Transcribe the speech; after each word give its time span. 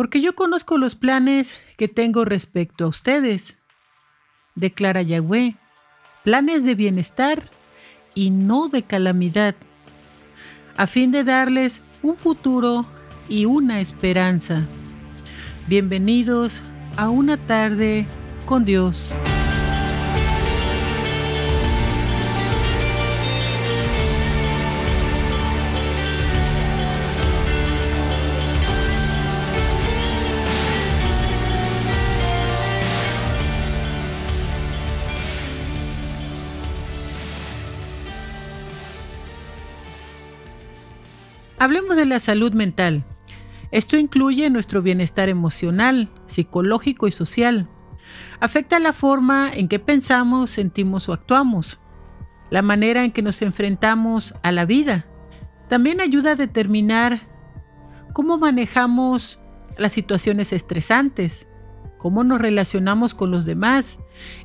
Porque 0.00 0.22
yo 0.22 0.34
conozco 0.34 0.78
los 0.78 0.94
planes 0.94 1.58
que 1.76 1.86
tengo 1.86 2.24
respecto 2.24 2.86
a 2.86 2.88
ustedes, 2.88 3.58
declara 4.54 5.02
Yahweh, 5.02 5.58
planes 6.24 6.64
de 6.64 6.74
bienestar 6.74 7.50
y 8.14 8.30
no 8.30 8.68
de 8.68 8.82
calamidad, 8.82 9.56
a 10.78 10.86
fin 10.86 11.12
de 11.12 11.22
darles 11.22 11.82
un 12.00 12.16
futuro 12.16 12.86
y 13.28 13.44
una 13.44 13.82
esperanza. 13.82 14.66
Bienvenidos 15.68 16.62
a 16.96 17.10
una 17.10 17.36
tarde 17.36 18.06
con 18.46 18.64
Dios. 18.64 19.14
Hablemos 41.60 41.94
de 41.94 42.06
la 42.06 42.18
salud 42.20 42.54
mental. 42.54 43.04
Esto 43.70 43.98
incluye 43.98 44.48
nuestro 44.48 44.80
bienestar 44.80 45.28
emocional, 45.28 46.08
psicológico 46.24 47.06
y 47.06 47.12
social. 47.12 47.68
Afecta 48.40 48.78
la 48.78 48.94
forma 48.94 49.50
en 49.52 49.68
que 49.68 49.78
pensamos, 49.78 50.50
sentimos 50.50 51.10
o 51.10 51.12
actuamos, 51.12 51.78
la 52.48 52.62
manera 52.62 53.04
en 53.04 53.12
que 53.12 53.20
nos 53.20 53.42
enfrentamos 53.42 54.34
a 54.42 54.52
la 54.52 54.64
vida. 54.64 55.04
También 55.68 56.00
ayuda 56.00 56.30
a 56.30 56.36
determinar 56.36 57.28
cómo 58.14 58.38
manejamos 58.38 59.38
las 59.76 59.92
situaciones 59.92 60.54
estresantes, 60.54 61.46
cómo 61.98 62.24
nos 62.24 62.40
relacionamos 62.40 63.12
con 63.12 63.30
los 63.30 63.44
demás 63.44 63.98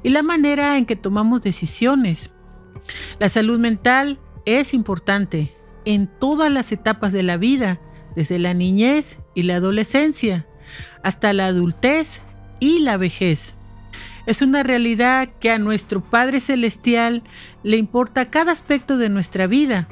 y 0.03 0.09
la 0.09 0.21
manera 0.21 0.77
en 0.77 0.85
que 0.85 0.97
tomamos 0.97 1.41
decisiones. 1.41 2.31
La 3.19 3.29
salud 3.29 3.57
mental 3.57 4.19
es 4.43 4.73
importante 4.73 5.54
en 5.85 6.07
todas 6.07 6.51
las 6.51 6.71
etapas 6.71 7.11
de 7.11 7.23
la 7.23 7.37
vida, 7.37 7.79
desde 8.15 8.39
la 8.39 8.53
niñez 8.53 9.19
y 9.33 9.43
la 9.43 9.55
adolescencia 9.55 10.45
hasta 11.03 11.33
la 11.33 11.47
adultez 11.47 12.21
y 12.59 12.79
la 12.79 12.97
vejez. 12.97 13.55
Es 14.25 14.41
una 14.41 14.63
realidad 14.63 15.29
que 15.39 15.51
a 15.51 15.59
nuestro 15.59 16.01
Padre 16.01 16.39
Celestial 16.39 17.21
le 17.63 17.77
importa 17.77 18.31
cada 18.31 18.51
aspecto 18.51 18.97
de 18.97 19.09
nuestra 19.09 19.45
vida 19.45 19.87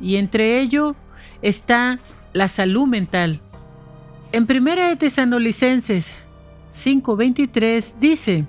y 0.00 0.16
entre 0.16 0.60
ello 0.60 0.96
está 1.42 1.98
la 2.32 2.48
salud 2.48 2.86
mental. 2.86 3.40
En 4.32 4.44
1 4.44 4.88
de 4.88 4.96
Tesanolicenses 4.96 6.12
5:23 6.72 7.96
dice, 8.00 8.46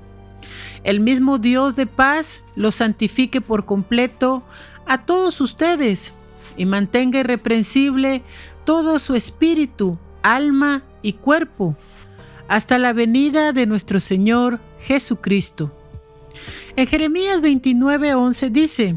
el 0.83 0.99
mismo 0.99 1.37
Dios 1.39 1.75
de 1.75 1.87
paz 1.87 2.41
los 2.55 2.75
santifique 2.75 3.41
por 3.41 3.65
completo 3.65 4.43
a 4.87 5.05
todos 5.05 5.41
ustedes 5.41 6.13
y 6.61 6.65
mantenga 6.67 7.21
irreprensible 7.21 8.21
todo 8.65 8.99
su 8.99 9.15
espíritu, 9.15 9.97
alma 10.21 10.83
y 11.01 11.13
cuerpo, 11.13 11.75
hasta 12.47 12.77
la 12.77 12.93
venida 12.93 13.51
de 13.51 13.65
nuestro 13.65 13.99
Señor 13.99 14.59
Jesucristo. 14.79 15.75
En 16.75 16.85
Jeremías 16.85 17.41
29:11 17.41 18.51
dice, 18.51 18.95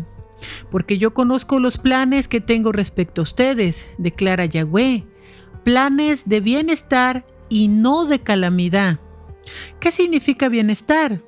porque 0.70 0.98
yo 0.98 1.14
conozco 1.14 1.58
los 1.58 1.78
planes 1.78 2.28
que 2.28 2.42
tengo 2.42 2.70
respecto 2.70 3.22
a 3.22 3.24
ustedes, 3.24 3.88
declara 3.96 4.44
Yahweh, 4.44 5.06
planes 5.64 6.28
de 6.28 6.40
bienestar 6.40 7.24
y 7.48 7.68
no 7.68 8.04
de 8.04 8.18
calamidad. 8.18 9.00
¿Qué 9.80 9.90
significa 9.90 10.50
bienestar? 10.50 11.22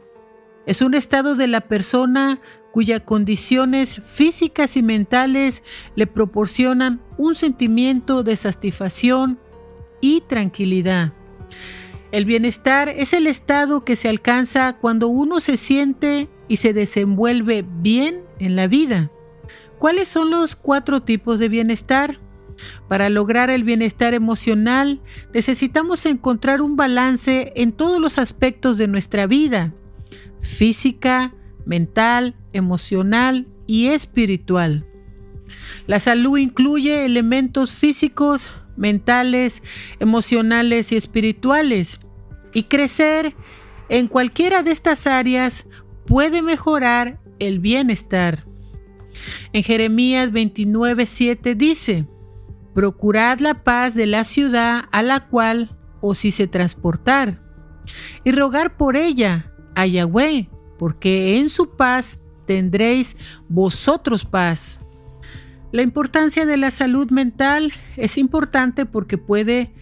Es 0.67 0.83
un 0.83 0.93
estado 0.93 1.35
de 1.35 1.47
la 1.47 1.63
persona 1.63 2.43
cuyas 2.77 3.01
condiciones 3.01 4.03
físicas 4.05 4.77
y 4.77 4.83
mentales 4.83 5.63
le 5.95 6.07
proporcionan 6.07 7.01
un 7.17 7.35
sentimiento 7.35 8.23
de 8.23 8.37
satisfacción 8.37 9.39
y 10.03 10.21
tranquilidad. 10.21 11.15
El 12.13 12.27
bienestar 12.27 12.91
es 12.91 13.15
el 13.15 13.29
estado 13.29 13.83
que 13.83 13.97
se 13.97 14.11
alcanza 14.11 14.75
cuando 14.75 15.09
uno 15.09 15.41
se 15.41 15.57
siente 15.57 16.29
y 16.49 16.57
se 16.57 16.75
desenvuelve 16.75 17.65
bien 17.67 18.21
en 18.41 18.57
la 18.57 18.67
vida. 18.67 19.11
¿Cuáles 19.79 20.09
son 20.09 20.31
los 20.31 20.55
cuatro 20.55 21.01
tipos 21.01 21.39
de 21.39 21.49
bienestar? 21.49 22.21
Para 22.89 23.09
lograr 23.09 23.49
el 23.49 23.65
bienestar 23.65 24.13
emocional 24.13 25.01
necesitamos 25.33 26.05
encontrar 26.05 26.61
un 26.61 26.77
balance 26.77 27.55
en 27.57 27.73
todos 27.73 28.03
los 28.03 28.19
aspectos 28.19 28.77
de 28.77 28.87
nuestra 28.87 29.27
vida, 29.27 29.73
física, 30.43 31.33
mental, 31.67 32.35
emocional 32.53 33.47
y 33.67 33.89
espiritual. 33.89 34.87
La 35.87 36.01
salud 36.01 36.39
incluye 36.39 37.05
elementos 37.05 37.73
físicos, 37.73 38.51
mentales, 38.77 39.63
emocionales 40.01 40.93
y 40.93 40.97
espirituales. 40.97 42.01
Y 42.53 42.65
crecer 42.65 43.35
en 43.89 44.09
cualquiera 44.09 44.63
de 44.63 44.73
estas 44.73 45.07
áreas 45.07 45.67
puede 46.07 46.43
mejorar 46.43 47.21
el 47.39 47.59
bienestar. 47.59 48.47
En 49.53 49.63
Jeremías 49.63 50.33
29:7 50.33 51.55
dice, 51.55 52.07
Procurad 52.75 53.41
la 53.41 53.65
paz 53.65 53.95
de 53.95 54.07
la 54.07 54.25
ciudad 54.25 54.85
a 54.93 55.03
la 55.03 55.29
cual 55.29 55.77
os 56.03 56.25
hice 56.25 56.47
transportar, 56.47 57.41
y 58.25 58.33
rogar 58.33 58.77
por 58.77 58.97
ella 58.97 59.53
a 59.75 59.87
Yahweh, 59.87 60.51
porque 60.79 61.39
en 61.39 61.49
su 61.49 61.71
paz 61.71 62.21
tendréis 62.47 63.17
vosotros 63.49 64.25
paz. 64.25 64.85
La 65.73 65.83
importancia 65.83 66.47
de 66.47 66.57
la 66.57 66.71
salud 66.71 67.11
mental 67.11 67.73
es 67.97 68.19
importante 68.19 68.87
porque 68.87 69.19
puede 69.19 69.73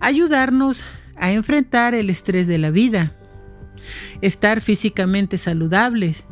ayudarnos 0.00 0.82
a 1.16 1.32
enfrentar 1.32 1.94
el 1.94 2.10
estrés 2.10 2.46
de 2.46 2.58
la 2.58 2.70
vida, 2.70 3.16
estar 4.20 4.60
físicamente 4.60 5.38
saludables, 5.38 6.24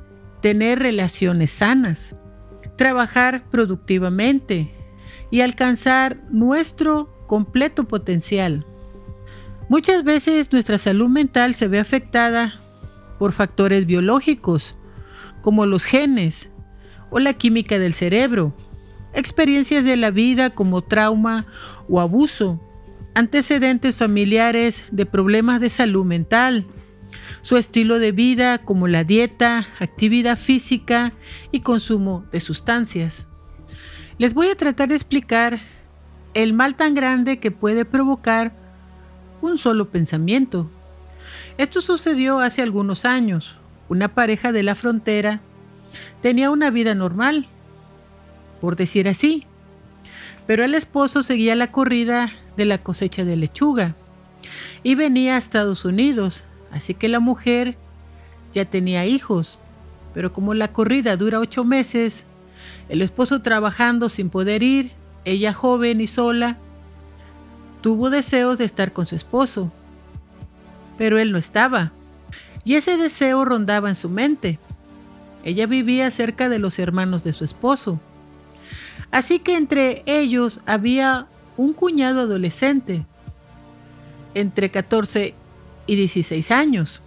tener 0.42 0.78
relaciones 0.78 1.50
sanas, 1.50 2.16
trabajar 2.76 3.44
productivamente 3.50 4.70
y 5.30 5.40
alcanzar 5.40 6.18
nuestro 6.30 7.26
completo 7.26 7.84
potencial. 7.84 8.66
Muchas 9.68 10.04
veces 10.04 10.52
nuestra 10.52 10.76
salud 10.76 11.08
mental 11.08 11.54
se 11.54 11.68
ve 11.68 11.78
afectada 11.78 12.60
por 13.24 13.32
factores 13.32 13.86
biológicos, 13.86 14.76
como 15.40 15.64
los 15.64 15.84
genes 15.84 16.50
o 17.08 17.20
la 17.20 17.32
química 17.32 17.78
del 17.78 17.94
cerebro, 17.94 18.54
experiencias 19.14 19.82
de 19.82 19.96
la 19.96 20.10
vida 20.10 20.50
como 20.50 20.82
trauma 20.82 21.46
o 21.88 22.02
abuso, 22.02 22.60
antecedentes 23.14 23.96
familiares 23.96 24.84
de 24.90 25.06
problemas 25.06 25.62
de 25.62 25.70
salud 25.70 26.04
mental, 26.04 26.66
su 27.40 27.56
estilo 27.56 27.98
de 27.98 28.12
vida 28.12 28.58
como 28.58 28.88
la 28.88 29.04
dieta, 29.04 29.68
actividad 29.78 30.38
física 30.38 31.14
y 31.50 31.60
consumo 31.60 32.26
de 32.30 32.40
sustancias. 32.40 33.26
Les 34.18 34.34
voy 34.34 34.48
a 34.48 34.54
tratar 34.54 34.90
de 34.90 34.96
explicar 34.96 35.60
el 36.34 36.52
mal 36.52 36.74
tan 36.74 36.94
grande 36.94 37.38
que 37.40 37.50
puede 37.50 37.86
provocar 37.86 38.54
un 39.40 39.56
solo 39.56 39.88
pensamiento. 39.90 40.70
Esto 41.58 41.80
sucedió 41.80 42.40
hace 42.40 42.62
algunos 42.62 43.04
años. 43.04 43.56
Una 43.88 44.14
pareja 44.14 44.52
de 44.52 44.62
la 44.62 44.74
frontera 44.74 45.40
tenía 46.20 46.50
una 46.50 46.70
vida 46.70 46.94
normal, 46.94 47.48
por 48.60 48.76
decir 48.76 49.08
así, 49.08 49.46
pero 50.46 50.64
el 50.64 50.74
esposo 50.74 51.22
seguía 51.22 51.54
la 51.54 51.70
corrida 51.70 52.32
de 52.56 52.64
la 52.64 52.78
cosecha 52.78 53.24
de 53.24 53.36
lechuga 53.36 53.94
y 54.82 54.94
venía 54.94 55.34
a 55.34 55.38
Estados 55.38 55.84
Unidos, 55.84 56.44
así 56.70 56.94
que 56.94 57.08
la 57.08 57.20
mujer 57.20 57.76
ya 58.52 58.64
tenía 58.64 59.06
hijos, 59.06 59.58
pero 60.12 60.32
como 60.32 60.54
la 60.54 60.72
corrida 60.72 61.16
dura 61.16 61.40
ocho 61.40 61.64
meses, 61.64 62.24
el 62.88 63.02
esposo 63.02 63.42
trabajando 63.42 64.08
sin 64.08 64.30
poder 64.30 64.62
ir, 64.62 64.92
ella 65.24 65.52
joven 65.52 66.00
y 66.00 66.06
sola, 66.06 66.58
tuvo 67.80 68.10
deseos 68.10 68.58
de 68.58 68.64
estar 68.64 68.92
con 68.92 69.06
su 69.06 69.16
esposo 69.16 69.72
pero 70.96 71.18
él 71.18 71.32
no 71.32 71.38
estaba. 71.38 71.92
Y 72.64 72.74
ese 72.74 72.96
deseo 72.96 73.44
rondaba 73.44 73.88
en 73.88 73.94
su 73.94 74.08
mente. 74.08 74.58
Ella 75.44 75.66
vivía 75.66 76.10
cerca 76.10 76.48
de 76.48 76.58
los 76.58 76.78
hermanos 76.78 77.24
de 77.24 77.32
su 77.32 77.44
esposo. 77.44 78.00
Así 79.10 79.38
que 79.38 79.56
entre 79.56 80.02
ellos 80.06 80.60
había 80.66 81.26
un 81.56 81.72
cuñado 81.72 82.22
adolescente, 82.22 83.06
entre 84.34 84.70
14 84.70 85.34
y 85.86 85.96
16 85.96 86.50
años. 86.50 87.02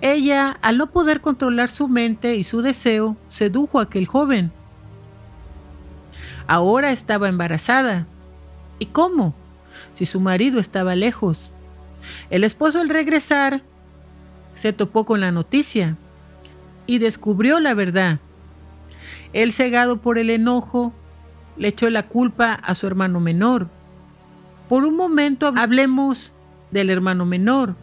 Ella, 0.00 0.58
al 0.62 0.78
no 0.78 0.90
poder 0.90 1.20
controlar 1.20 1.68
su 1.68 1.88
mente 1.88 2.34
y 2.34 2.42
su 2.42 2.60
deseo, 2.60 3.16
sedujo 3.28 3.78
a 3.78 3.84
aquel 3.84 4.06
joven. 4.06 4.50
Ahora 6.48 6.90
estaba 6.90 7.28
embarazada. 7.28 8.06
¿Y 8.80 8.86
cómo? 8.86 9.34
si 9.94 10.04
su 10.04 10.20
marido 10.20 10.58
estaba 10.58 10.94
lejos. 10.94 11.52
El 12.30 12.44
esposo 12.44 12.80
al 12.80 12.88
regresar 12.88 13.62
se 14.54 14.72
topó 14.72 15.04
con 15.04 15.20
la 15.20 15.32
noticia 15.32 15.96
y 16.86 16.98
descubrió 16.98 17.60
la 17.60 17.74
verdad. 17.74 18.18
Él, 19.32 19.52
cegado 19.52 19.98
por 19.98 20.18
el 20.18 20.30
enojo, 20.30 20.92
le 21.56 21.68
echó 21.68 21.88
la 21.90 22.04
culpa 22.04 22.54
a 22.54 22.74
su 22.74 22.86
hermano 22.86 23.20
menor. 23.20 23.68
Por 24.68 24.84
un 24.84 24.96
momento 24.96 25.52
hablemos 25.56 26.32
del 26.70 26.90
hermano 26.90 27.26
menor, 27.26 27.76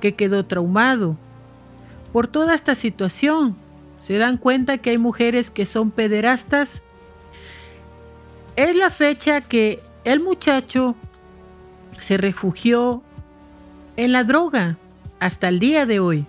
que 0.00 0.14
quedó 0.14 0.46
traumado 0.46 1.16
por 2.12 2.26
toda 2.26 2.54
esta 2.54 2.74
situación. 2.74 3.56
¿Se 4.00 4.16
dan 4.18 4.38
cuenta 4.38 4.78
que 4.78 4.90
hay 4.90 4.98
mujeres 4.98 5.50
que 5.50 5.66
son 5.66 5.90
pederastas? 5.90 6.82
Es 8.56 8.74
la 8.74 8.90
fecha 8.90 9.42
que 9.42 9.82
el 10.04 10.20
muchacho 10.20 10.96
se 11.98 12.16
refugió 12.16 13.02
en 13.96 14.12
la 14.12 14.24
droga 14.24 14.76
hasta 15.18 15.48
el 15.48 15.60
día 15.60 15.86
de 15.86 16.00
hoy. 16.00 16.26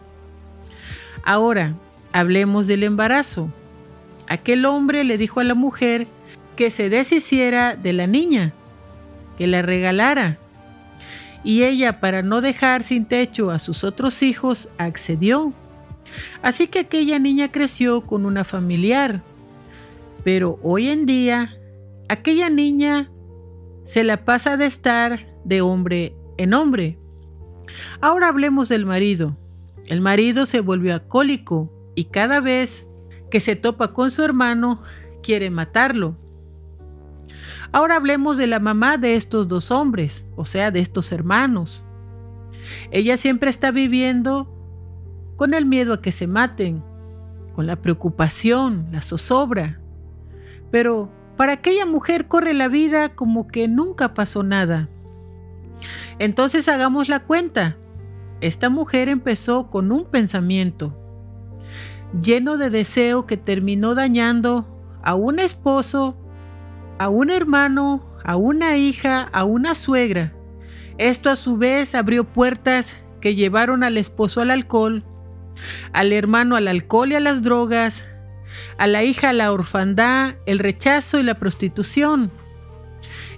Ahora, 1.24 1.76
hablemos 2.12 2.68
del 2.68 2.84
embarazo. 2.84 3.50
Aquel 4.28 4.66
hombre 4.66 5.04
le 5.04 5.18
dijo 5.18 5.40
a 5.40 5.44
la 5.44 5.56
mujer 5.56 6.08
que 6.56 6.70
se 6.70 6.90
deshiciera 6.90 7.76
de 7.76 7.94
la 7.94 8.08
niña, 8.08 8.54
que 9.38 9.48
la 9.48 9.62
regalara. 9.62 10.38
Y 11.44 11.64
ella, 11.64 12.00
para 12.00 12.22
no 12.22 12.42
dejar 12.42 12.84
sin 12.84 13.06
techo 13.06 13.50
a 13.50 13.60
sus 13.60 13.84
otros 13.84 14.22
hijos, 14.22 14.70
accedió. 14.78 15.54
Así 16.42 16.68
que 16.68 16.80
aquella 16.80 17.20
niña 17.20 17.52
creció 17.52 18.02
con 18.02 18.26
una 18.26 18.44
familiar. 18.44 19.22
Pero 20.24 20.60
hoy 20.62 20.90
en 20.90 21.06
día, 21.06 21.56
aquella 22.10 22.50
niña 22.50 23.10
se 23.86 24.04
la 24.04 24.24
pasa 24.24 24.58
de 24.58 24.68
estar 24.68 25.26
de 25.44 25.62
hombre 25.62 26.16
en 26.38 26.54
hombre. 26.54 26.98
Ahora 28.00 28.28
hablemos 28.28 28.70
del 28.70 28.86
marido. 28.86 29.38
El 29.88 30.02
marido 30.02 30.46
se 30.46 30.62
volvió 30.62 30.94
alcohólico 30.94 31.72
y 31.96 32.06
cada 32.06 32.40
vez 32.40 32.86
que 33.30 33.40
se 33.40 33.56
topa 33.56 33.94
con 33.94 34.12
su 34.12 34.24
hermano 34.24 34.82
quiere 35.24 35.50
matarlo. 35.50 36.18
Ahora 37.72 37.96
hablemos 37.96 38.38
de 38.38 38.48
la 38.48 38.60
mamá 38.60 38.98
de 38.98 39.16
estos 39.16 39.48
dos 39.48 39.72
hombres, 39.72 40.26
o 40.36 40.46
sea, 40.46 40.72
de 40.72 40.82
estos 40.82 41.12
hermanos. 41.12 41.84
Ella 42.92 43.18
siempre 43.18 43.50
está 43.50 43.72
viviendo 43.72 44.54
con 45.38 45.54
el 45.54 45.66
miedo 45.66 45.94
a 45.94 46.02
que 46.02 46.12
se 46.12 46.28
maten, 46.28 46.84
con 47.56 47.68
la 47.68 47.82
preocupación, 47.82 48.88
la 48.92 49.02
zozobra. 49.02 49.80
Pero 50.70 51.12
para 51.38 51.54
aquella 51.54 51.86
mujer 51.86 52.28
corre 52.28 52.54
la 52.54 52.68
vida 52.68 53.16
como 53.16 53.48
que 53.48 53.68
nunca 53.68 54.14
pasó 54.14 54.44
nada. 54.44 54.90
Entonces 56.22 56.68
hagamos 56.68 57.10
la 57.10 57.22
cuenta. 57.22 57.78
Esta 58.42 58.70
mujer 58.70 59.10
empezó 59.10 59.72
con 59.72 59.92
un 59.92 60.06
pensamiento 60.06 60.96
lleno 62.22 62.58
de 62.58 62.70
deseo 62.70 63.26
que 63.26 63.38
terminó 63.38 63.96
dañando 63.96 64.68
a 65.02 65.16
un 65.16 65.40
esposo, 65.40 66.16
a 67.00 67.10
un 67.10 67.32
hermano, 67.32 68.06
a 68.24 68.36
una 68.36 68.78
hija, 68.78 69.24
a 69.34 69.46
una 69.46 69.74
suegra. 69.74 70.36
Esto 71.00 71.32
a 71.32 71.36
su 71.36 71.58
vez 71.58 71.96
abrió 71.96 72.24
puertas 72.24 73.00
que 73.20 73.34
llevaron 73.34 73.84
al 73.84 73.98
esposo 73.98 74.42
al 74.42 74.52
alcohol, 74.52 75.04
al 75.92 76.14
hermano 76.14 76.56
al 76.56 76.68
alcohol 76.68 77.14
y 77.14 77.16
a 77.16 77.20
las 77.20 77.42
drogas, 77.42 78.08
a 78.78 78.86
la 78.86 79.04
hija 79.04 79.30
a 79.30 79.34
la 79.34 79.52
orfandad, 79.52 80.36
el 80.46 80.60
rechazo 80.60 81.18
y 81.18 81.24
la 81.24 81.40
prostitución, 81.40 82.30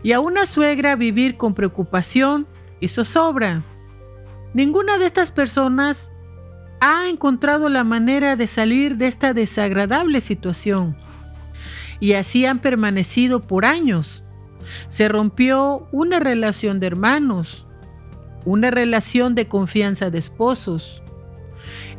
y 0.04 0.12
a 0.12 0.20
una 0.20 0.46
suegra 0.46 0.98
vivir 0.98 1.38
con 1.38 1.54
preocupación 1.54 2.46
y 2.84 2.90
zozobra. 2.90 3.64
Ninguna 4.54 4.98
de 4.98 5.06
estas 5.06 5.32
personas 5.32 6.12
ha 6.82 7.08
encontrado 7.08 7.70
la 7.70 7.86
manera 7.86 8.36
de 8.36 8.46
salir 8.46 8.98
de 8.98 9.08
esta 9.08 9.34
desagradable 9.34 10.20
situación. 10.20 10.98
Y 12.02 12.12
así 12.14 12.46
han 12.46 12.60
permanecido 12.60 13.48
por 13.48 13.64
años. 13.64 14.26
Se 14.90 15.08
rompió 15.08 15.88
una 15.94 16.20
relación 16.20 16.82
de 16.82 16.88
hermanos, 16.88 17.66
una 18.44 18.70
relación 18.70 19.34
de 19.34 19.48
confianza 19.48 20.10
de 20.10 20.20
esposos, 20.20 21.02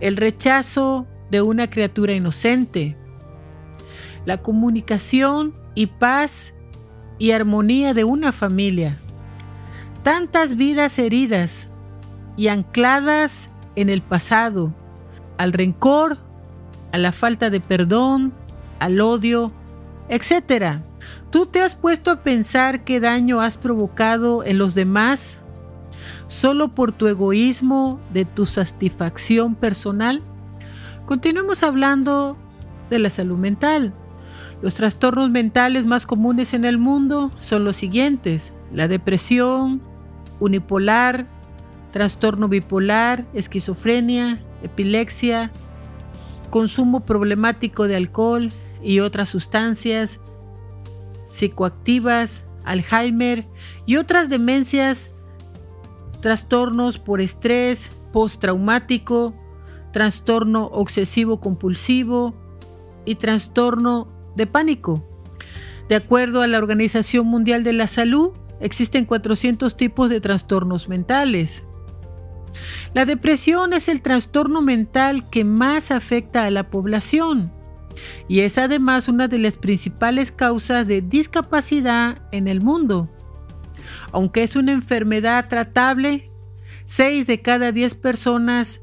el 0.00 0.18
rechazo 0.18 1.06
de 1.30 1.40
una 1.40 1.70
criatura 1.70 2.12
inocente, 2.12 2.94
la 4.26 4.42
comunicación 4.42 5.54
y 5.74 5.86
paz 5.86 6.54
y 7.18 7.30
armonía 7.30 7.94
de 7.94 8.04
una 8.04 8.32
familia. 8.32 8.98
Tantas 10.04 10.56
vidas 10.56 10.98
heridas 10.98 11.70
y 12.36 12.48
ancladas 12.48 13.50
en 13.74 13.88
el 13.88 14.02
pasado, 14.02 14.74
al 15.38 15.54
rencor, 15.54 16.18
a 16.92 16.98
la 16.98 17.10
falta 17.10 17.48
de 17.48 17.58
perdón, 17.58 18.34
al 18.80 19.00
odio, 19.00 19.50
etc. 20.10 20.82
¿Tú 21.30 21.46
te 21.46 21.62
has 21.62 21.74
puesto 21.74 22.10
a 22.10 22.22
pensar 22.22 22.84
qué 22.84 23.00
daño 23.00 23.40
has 23.40 23.56
provocado 23.56 24.44
en 24.44 24.58
los 24.58 24.74
demás 24.74 25.42
solo 26.28 26.68
por 26.68 26.92
tu 26.92 27.06
egoísmo 27.06 27.98
de 28.12 28.26
tu 28.26 28.44
satisfacción 28.44 29.54
personal? 29.54 30.20
Continuemos 31.06 31.62
hablando 31.62 32.36
de 32.90 32.98
la 32.98 33.08
salud 33.08 33.38
mental. 33.38 33.94
Los 34.60 34.74
trastornos 34.74 35.30
mentales 35.30 35.86
más 35.86 36.04
comunes 36.04 36.52
en 36.52 36.66
el 36.66 36.76
mundo 36.76 37.30
son 37.40 37.64
los 37.64 37.76
siguientes. 37.76 38.52
La 38.70 38.86
depresión, 38.86 39.93
unipolar, 40.40 41.26
trastorno 41.92 42.48
bipolar, 42.48 43.24
esquizofrenia, 43.34 44.40
epilepsia, 44.62 45.50
consumo 46.50 47.00
problemático 47.00 47.86
de 47.86 47.96
alcohol 47.96 48.50
y 48.82 49.00
otras 49.00 49.28
sustancias, 49.28 50.20
psicoactivas, 51.26 52.44
Alzheimer 52.64 53.46
y 53.86 53.96
otras 53.96 54.28
demencias, 54.28 55.12
trastornos 56.20 56.98
por 56.98 57.20
estrés 57.20 57.90
postraumático, 58.12 59.34
trastorno 59.92 60.66
obsesivo 60.66 61.40
compulsivo 61.40 62.34
y 63.04 63.16
trastorno 63.16 64.08
de 64.34 64.46
pánico. 64.46 65.04
De 65.88 65.96
acuerdo 65.96 66.40
a 66.40 66.46
la 66.46 66.58
Organización 66.58 67.26
Mundial 67.26 67.62
de 67.62 67.74
la 67.74 67.86
Salud, 67.86 68.30
existen 68.60 69.04
400 69.04 69.76
tipos 69.76 70.10
de 70.10 70.20
trastornos 70.20 70.88
mentales. 70.88 71.64
La 72.92 73.04
depresión 73.04 73.72
es 73.72 73.88
el 73.88 74.00
trastorno 74.00 74.62
mental 74.62 75.28
que 75.28 75.44
más 75.44 75.90
afecta 75.90 76.44
a 76.44 76.50
la 76.50 76.70
población 76.70 77.52
y 78.28 78.40
es 78.40 78.58
además 78.58 79.08
una 79.08 79.28
de 79.28 79.38
las 79.38 79.56
principales 79.56 80.32
causas 80.32 80.86
de 80.86 81.00
discapacidad 81.00 82.22
en 82.32 82.48
el 82.48 82.60
mundo. 82.60 83.10
Aunque 84.12 84.42
es 84.42 84.56
una 84.56 84.72
enfermedad 84.72 85.48
tratable, 85.48 86.30
6 86.86 87.26
de 87.26 87.42
cada 87.42 87.72
10 87.72 87.94
personas 87.96 88.82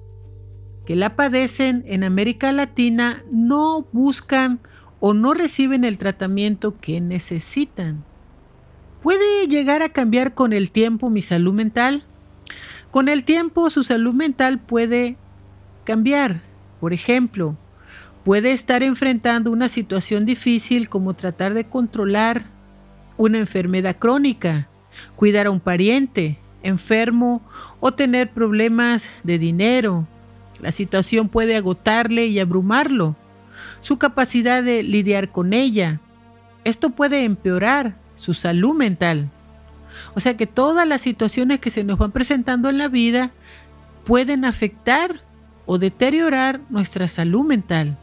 que 0.85 0.95
la 0.95 1.15
padecen 1.15 1.83
en 1.87 2.03
América 2.03 2.51
Latina 2.51 3.23
no 3.31 3.87
buscan 3.91 4.59
o 4.99 5.13
no 5.13 5.33
reciben 5.33 5.83
el 5.83 5.97
tratamiento 5.97 6.79
que 6.79 7.01
necesitan. 7.01 8.05
¿Puede 9.01 9.47
llegar 9.47 9.81
a 9.81 9.89
cambiar 9.89 10.35
con 10.35 10.53
el 10.53 10.69
tiempo 10.71 11.09
mi 11.09 11.21
salud 11.21 11.53
mental? 11.53 12.03
Con 12.91 13.09
el 13.09 13.23
tiempo 13.23 13.69
su 13.71 13.83
salud 13.83 14.13
mental 14.13 14.59
puede 14.59 15.17
cambiar. 15.85 16.41
Por 16.79 16.93
ejemplo, 16.93 17.57
puede 18.23 18.51
estar 18.51 18.83
enfrentando 18.83 19.51
una 19.51 19.69
situación 19.69 20.25
difícil 20.25 20.87
como 20.87 21.15
tratar 21.15 21.55
de 21.55 21.63
controlar 21.63 22.45
una 23.17 23.39
enfermedad 23.39 23.97
crónica, 23.97 24.67
cuidar 25.15 25.47
a 25.47 25.51
un 25.51 25.59
pariente 25.59 26.37
enfermo 26.61 27.41
o 27.79 27.93
tener 27.93 28.31
problemas 28.31 29.09
de 29.23 29.39
dinero. 29.39 30.07
La 30.59 30.71
situación 30.71 31.27
puede 31.27 31.55
agotarle 31.55 32.27
y 32.27 32.39
abrumarlo. 32.39 33.15
Su 33.79 33.97
capacidad 33.97 34.61
de 34.61 34.83
lidiar 34.83 35.31
con 35.31 35.53
ella. 35.53 35.99
Esto 36.65 36.91
puede 36.91 37.23
empeorar 37.23 38.00
su 38.21 38.35
salud 38.35 38.75
mental. 38.75 39.31
O 40.13 40.19
sea 40.19 40.37
que 40.37 40.45
todas 40.45 40.87
las 40.87 41.01
situaciones 41.01 41.59
que 41.59 41.71
se 41.71 41.83
nos 41.83 41.97
van 41.97 42.11
presentando 42.11 42.69
en 42.69 42.77
la 42.77 42.87
vida 42.87 43.31
pueden 44.05 44.45
afectar 44.45 45.21
o 45.65 45.79
deteriorar 45.79 46.61
nuestra 46.69 47.07
salud 47.07 47.43
mental. 47.43 47.97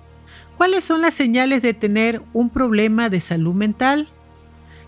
¿Cuáles 0.56 0.82
son 0.82 1.02
las 1.02 1.14
señales 1.14 1.62
de 1.62 1.72
tener 1.72 2.20
un 2.32 2.50
problema 2.50 3.08
de 3.08 3.20
salud 3.20 3.54
mental? 3.54 4.08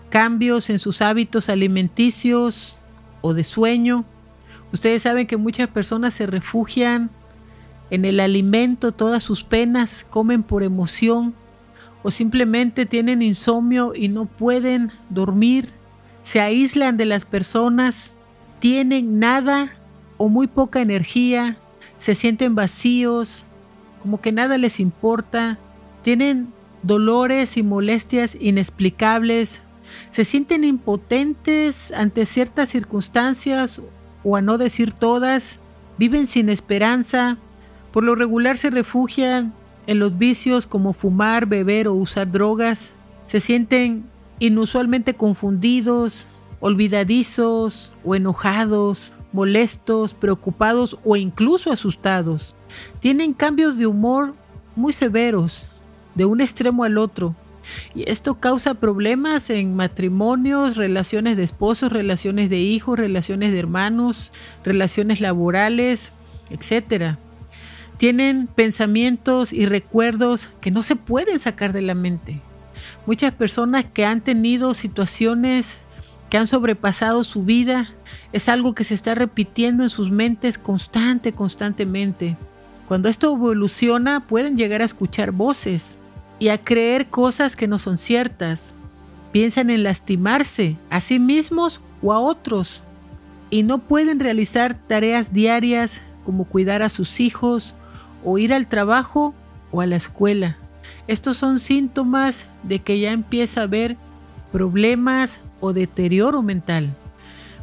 Cambios 0.09 0.69
en 0.69 0.79
sus 0.79 1.01
hábitos 1.01 1.47
alimenticios 1.47 2.75
o 3.21 3.33
de 3.33 3.45
sueño. 3.45 4.03
Ustedes 4.73 5.03
saben 5.03 5.27
que 5.27 5.37
muchas 5.37 5.69
personas 5.69 6.13
se 6.13 6.25
refugian 6.25 7.09
en 7.89 8.03
el 8.03 8.19
alimento, 8.19 8.91
todas 8.91 9.23
sus 9.23 9.45
penas, 9.45 10.05
comen 10.09 10.43
por 10.43 10.63
emoción 10.63 11.33
o 12.03 12.11
simplemente 12.11 12.85
tienen 12.85 13.21
insomnio 13.21 13.93
y 13.95 14.07
no 14.07 14.25
pueden 14.25 14.91
dormir 15.09 15.81
se 16.21 16.39
aíslan 16.39 16.97
de 16.97 17.05
las 17.05 17.25
personas, 17.25 18.13
tienen 18.59 19.19
nada 19.19 19.73
o 20.17 20.29
muy 20.29 20.47
poca 20.47 20.81
energía, 20.81 21.57
se 21.97 22.15
sienten 22.15 22.55
vacíos, 22.55 23.45
como 24.01 24.21
que 24.21 24.31
nada 24.31 24.57
les 24.57 24.79
importa, 24.79 25.57
tienen 26.03 26.53
dolores 26.83 27.57
y 27.57 27.63
molestias 27.63 28.37
inexplicables, 28.39 29.61
se 30.09 30.25
sienten 30.25 30.63
impotentes 30.63 31.91
ante 31.91 32.25
ciertas 32.25 32.69
circunstancias 32.69 33.81
o 34.23 34.35
a 34.35 34.41
no 34.41 34.57
decir 34.57 34.93
todas, 34.93 35.59
viven 35.97 36.27
sin 36.27 36.49
esperanza, 36.49 37.37
por 37.91 38.03
lo 38.03 38.15
regular 38.15 38.57
se 38.57 38.69
refugian 38.69 39.53
en 39.91 39.99
los 39.99 40.17
vicios 40.17 40.67
como 40.67 40.93
fumar, 40.93 41.47
beber 41.47 41.89
o 41.89 41.93
usar 41.93 42.31
drogas, 42.31 42.93
se 43.25 43.41
sienten 43.41 44.05
inusualmente 44.39 45.15
confundidos, 45.15 46.27
olvidadizos 46.61 47.91
o 48.05 48.15
enojados, 48.15 49.11
molestos, 49.33 50.13
preocupados 50.13 50.97
o 51.03 51.17
incluso 51.17 51.73
asustados. 51.73 52.55
Tienen 53.01 53.33
cambios 53.33 53.77
de 53.77 53.85
humor 53.85 54.33
muy 54.77 54.93
severos, 54.93 55.65
de 56.15 56.23
un 56.23 56.39
extremo 56.39 56.85
al 56.85 56.97
otro. 56.97 57.35
Y 57.93 58.09
esto 58.09 58.39
causa 58.39 58.75
problemas 58.75 59.49
en 59.49 59.75
matrimonios, 59.75 60.77
relaciones 60.77 61.35
de 61.35 61.43
esposos, 61.43 61.91
relaciones 61.91 62.49
de 62.49 62.59
hijos, 62.59 62.97
relaciones 62.97 63.51
de 63.51 63.59
hermanos, 63.59 64.31
relaciones 64.63 65.19
laborales, 65.19 66.13
etc. 66.49 67.17
Tienen 68.01 68.47
pensamientos 68.47 69.53
y 69.53 69.67
recuerdos 69.67 70.49
que 70.59 70.71
no 70.71 70.81
se 70.81 70.95
pueden 70.95 71.37
sacar 71.37 71.71
de 71.71 71.83
la 71.83 71.93
mente. 71.93 72.41
Muchas 73.05 73.31
personas 73.31 73.85
que 73.85 74.05
han 74.05 74.21
tenido 74.21 74.73
situaciones 74.73 75.77
que 76.27 76.39
han 76.39 76.47
sobrepasado 76.47 77.23
su 77.23 77.43
vida 77.43 77.93
es 78.33 78.49
algo 78.49 78.73
que 78.73 78.85
se 78.85 78.95
está 78.95 79.13
repitiendo 79.13 79.83
en 79.83 79.91
sus 79.91 80.09
mentes 80.09 80.57
constante, 80.57 81.33
constantemente. 81.33 82.37
Cuando 82.87 83.07
esto 83.07 83.35
evoluciona 83.35 84.25
pueden 84.25 84.57
llegar 84.57 84.81
a 84.81 84.85
escuchar 84.85 85.31
voces 85.31 85.99
y 86.39 86.47
a 86.47 86.57
creer 86.57 87.05
cosas 87.05 87.55
que 87.55 87.67
no 87.67 87.77
son 87.77 87.99
ciertas. 87.99 88.73
Piensan 89.31 89.69
en 89.69 89.83
lastimarse 89.83 90.75
a 90.89 91.01
sí 91.01 91.19
mismos 91.19 91.81
o 92.01 92.13
a 92.13 92.19
otros 92.19 92.81
y 93.51 93.61
no 93.61 93.77
pueden 93.77 94.19
realizar 94.19 94.73
tareas 94.73 95.33
diarias 95.33 96.01
como 96.25 96.45
cuidar 96.45 96.81
a 96.81 96.89
sus 96.89 97.19
hijos 97.19 97.75
o 98.23 98.37
ir 98.37 98.53
al 98.53 98.67
trabajo 98.67 99.33
o 99.71 99.81
a 99.81 99.85
la 99.85 99.95
escuela. 99.95 100.57
Estos 101.07 101.37
son 101.37 101.59
síntomas 101.59 102.47
de 102.63 102.79
que 102.79 102.99
ya 102.99 103.11
empieza 103.11 103.61
a 103.61 103.63
haber 103.63 103.97
problemas 104.51 105.41
o 105.59 105.73
deterioro 105.73 106.41
mental. 106.41 106.95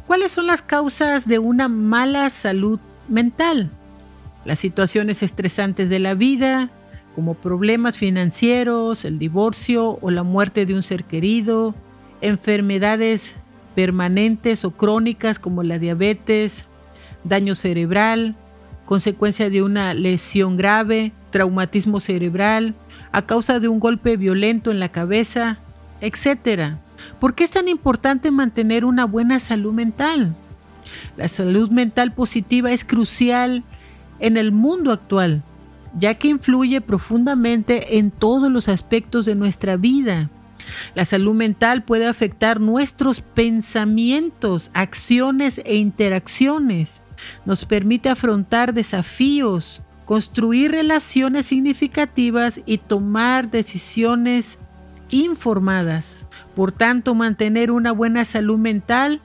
¿Cuáles 0.07 0.31
son 0.31 0.47
las 0.47 0.61
causas 0.61 1.27
de 1.27 1.39
una 1.39 1.67
mala 1.67 2.29
salud 2.29 2.79
mental? 3.07 3.69
Las 4.45 4.59
situaciones 4.59 5.21
estresantes 5.21 5.89
de 5.89 5.99
la 5.99 6.15
vida, 6.15 6.71
como 7.15 7.35
problemas 7.35 7.97
financieros, 7.97 9.05
el 9.05 9.19
divorcio 9.19 9.99
o 10.01 10.09
la 10.09 10.23
muerte 10.23 10.65
de 10.65 10.73
un 10.73 10.83
ser 10.83 11.03
querido, 11.03 11.75
enfermedades 12.21 13.35
permanentes 13.75 14.65
o 14.65 14.71
crónicas 14.71 15.37
como 15.37 15.63
la 15.63 15.79
diabetes, 15.79 16.65
daño 17.23 17.55
cerebral, 17.55 18.35
consecuencia 18.89 19.51
de 19.51 19.61
una 19.61 19.93
lesión 19.93 20.57
grave, 20.57 21.11
traumatismo 21.29 21.99
cerebral, 21.99 22.73
a 23.11 23.21
causa 23.21 23.59
de 23.59 23.67
un 23.67 23.79
golpe 23.79 24.17
violento 24.17 24.71
en 24.71 24.79
la 24.79 24.89
cabeza, 24.89 25.59
etc. 26.01 26.77
¿Por 27.19 27.35
qué 27.35 27.43
es 27.43 27.51
tan 27.51 27.67
importante 27.67 28.31
mantener 28.31 28.85
una 28.85 29.05
buena 29.05 29.39
salud 29.39 29.73
mental? 29.73 30.35
La 31.17 31.27
salud 31.27 31.69
mental 31.69 32.15
positiva 32.15 32.71
es 32.71 32.83
crucial 32.83 33.63
en 34.19 34.37
el 34.37 34.51
mundo 34.51 34.91
actual 34.91 35.43
ya 35.97 36.15
que 36.15 36.27
influye 36.27 36.81
profundamente 36.81 37.97
en 37.97 38.09
todos 38.11 38.51
los 38.51 38.69
aspectos 38.69 39.25
de 39.25 39.35
nuestra 39.35 39.77
vida. 39.77 40.29
La 40.93 41.05
salud 41.05 41.33
mental 41.33 41.83
puede 41.83 42.07
afectar 42.07 42.59
nuestros 42.59 43.21
pensamientos, 43.21 44.71
acciones 44.73 45.61
e 45.65 45.75
interacciones. 45.75 47.01
Nos 47.45 47.65
permite 47.65 48.09
afrontar 48.09 48.73
desafíos, 48.73 49.81
construir 50.05 50.71
relaciones 50.71 51.45
significativas 51.47 52.61
y 52.65 52.79
tomar 52.79 53.51
decisiones 53.51 54.59
informadas. 55.09 56.25
Por 56.55 56.71
tanto, 56.71 57.15
mantener 57.15 57.71
una 57.71 57.91
buena 57.91 58.25
salud 58.25 58.57
mental 58.57 59.21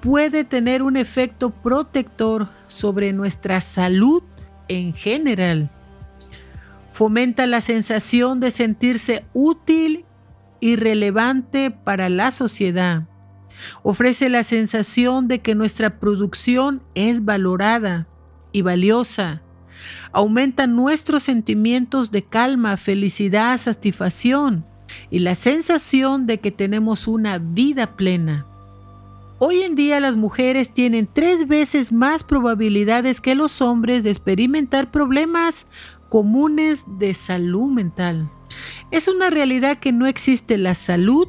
puede 0.00 0.44
tener 0.44 0.82
un 0.82 0.96
efecto 0.96 1.50
protector 1.50 2.48
sobre 2.68 3.12
nuestra 3.12 3.60
salud 3.60 4.22
en 4.68 4.92
general. 4.92 5.70
Fomenta 6.92 7.46
la 7.46 7.60
sensación 7.60 8.38
de 8.38 8.50
sentirse 8.50 9.24
útil 9.32 10.04
y 10.60 10.76
relevante 10.76 11.70
para 11.70 12.08
la 12.08 12.30
sociedad. 12.32 13.04
Ofrece 13.82 14.28
la 14.28 14.44
sensación 14.44 15.28
de 15.28 15.40
que 15.40 15.54
nuestra 15.54 15.98
producción 15.98 16.82
es 16.94 17.24
valorada 17.24 18.06
y 18.52 18.62
valiosa. 18.62 19.42
Aumenta 20.12 20.66
nuestros 20.66 21.24
sentimientos 21.24 22.10
de 22.10 22.24
calma, 22.24 22.76
felicidad, 22.76 23.58
satisfacción 23.58 24.64
y 25.10 25.20
la 25.20 25.34
sensación 25.34 26.26
de 26.26 26.40
que 26.40 26.50
tenemos 26.50 27.08
una 27.08 27.38
vida 27.38 27.96
plena. 27.96 28.46
Hoy 29.38 29.62
en 29.62 29.74
día 29.74 29.98
las 30.00 30.14
mujeres 30.14 30.72
tienen 30.72 31.08
tres 31.12 31.48
veces 31.48 31.92
más 31.92 32.22
probabilidades 32.22 33.20
que 33.20 33.34
los 33.34 33.60
hombres 33.60 34.04
de 34.04 34.10
experimentar 34.10 34.90
problemas 34.90 35.66
comunes 36.08 36.84
de 36.86 37.12
salud 37.12 37.70
mental. 37.70 38.30
Es 38.92 39.08
una 39.08 39.30
realidad 39.30 39.78
que 39.78 39.90
no 39.90 40.06
existe 40.06 40.56
la 40.56 40.76
salud, 40.76 41.26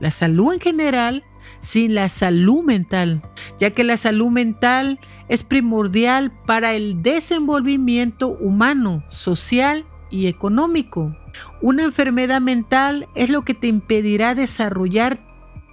la 0.00 0.12
salud 0.12 0.52
en 0.52 0.60
general, 0.60 1.24
sin 1.60 1.94
la 1.94 2.08
salud 2.08 2.62
mental, 2.62 3.22
ya 3.58 3.70
que 3.70 3.84
la 3.84 3.96
salud 3.96 4.28
mental 4.28 4.98
es 5.28 5.44
primordial 5.44 6.32
para 6.46 6.74
el 6.74 7.02
desenvolvimiento 7.02 8.28
humano, 8.28 9.02
social 9.10 9.84
y 10.10 10.26
económico. 10.26 11.14
Una 11.60 11.84
enfermedad 11.84 12.40
mental 12.40 13.06
es 13.14 13.28
lo 13.28 13.42
que 13.42 13.54
te 13.54 13.66
impedirá 13.66 14.34
desarrollar 14.34 15.18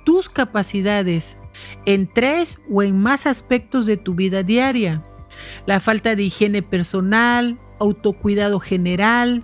tus 0.03 0.29
capacidades 0.29 1.37
en 1.85 2.07
tres 2.07 2.59
o 2.69 2.83
en 2.83 2.99
más 2.99 3.25
aspectos 3.25 3.85
de 3.85 3.97
tu 3.97 4.13
vida 4.13 4.43
diaria. 4.43 5.03
La 5.65 5.79
falta 5.79 6.15
de 6.15 6.23
higiene 6.23 6.61
personal, 6.61 7.57
autocuidado 7.79 8.59
general, 8.59 9.43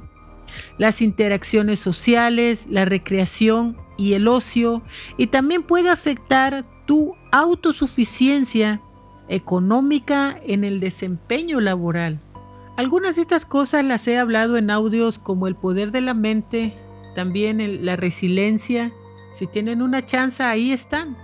las 0.78 1.02
interacciones 1.02 1.80
sociales, 1.80 2.68
la 2.70 2.86
recreación 2.86 3.78
y 3.98 4.14
el 4.14 4.28
ocio, 4.28 4.82
y 5.18 5.28
también 5.28 5.64
puede 5.64 5.90
afectar 5.90 6.66
tu 6.86 7.14
autosuficiencia 7.32 8.82
económica 9.30 10.40
en 10.46 10.64
el 10.64 10.80
desempeño 10.80 11.62
laboral. 11.62 12.20
Algunas 12.78 13.16
de 13.16 13.22
estas 13.22 13.46
cosas 13.46 13.86
las 13.86 14.08
he 14.08 14.18
hablado 14.18 14.58
en 14.58 14.72
audios 14.72 15.20
como 15.20 15.48
el 15.48 15.56
poder 15.56 15.92
de 15.92 16.02
la 16.02 16.14
mente, 16.14 16.74
también 17.16 17.86
la 17.86 17.96
resiliencia. 17.96 18.92
Si 19.34 19.46
tienen 19.46 19.82
una 19.82 20.06
chance, 20.06 20.42
ahí 20.42 20.72
están. 20.72 21.16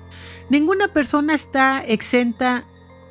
Ninguna 0.49 0.89
persona 0.89 1.33
está 1.33 1.83
exenta 1.83 2.65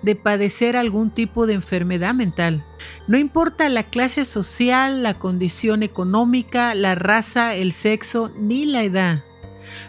de 0.07 0.15
padecer 0.15 0.77
algún 0.77 1.11
tipo 1.11 1.49
de 1.49 1.55
enfermedad 1.55 2.15
mental. 2.15 2.65
No 3.09 3.19
importa 3.19 3.69
la 3.69 3.83
clase 3.91 4.25
social, 4.25 5.03
la 5.03 5.19
condición 5.19 5.83
económica, 5.83 6.77
la 6.77 6.95
raza, 6.95 7.57
el 7.57 7.73
sexo 7.73 8.31
ni 8.39 8.67
la 8.67 8.85
edad. 8.85 9.25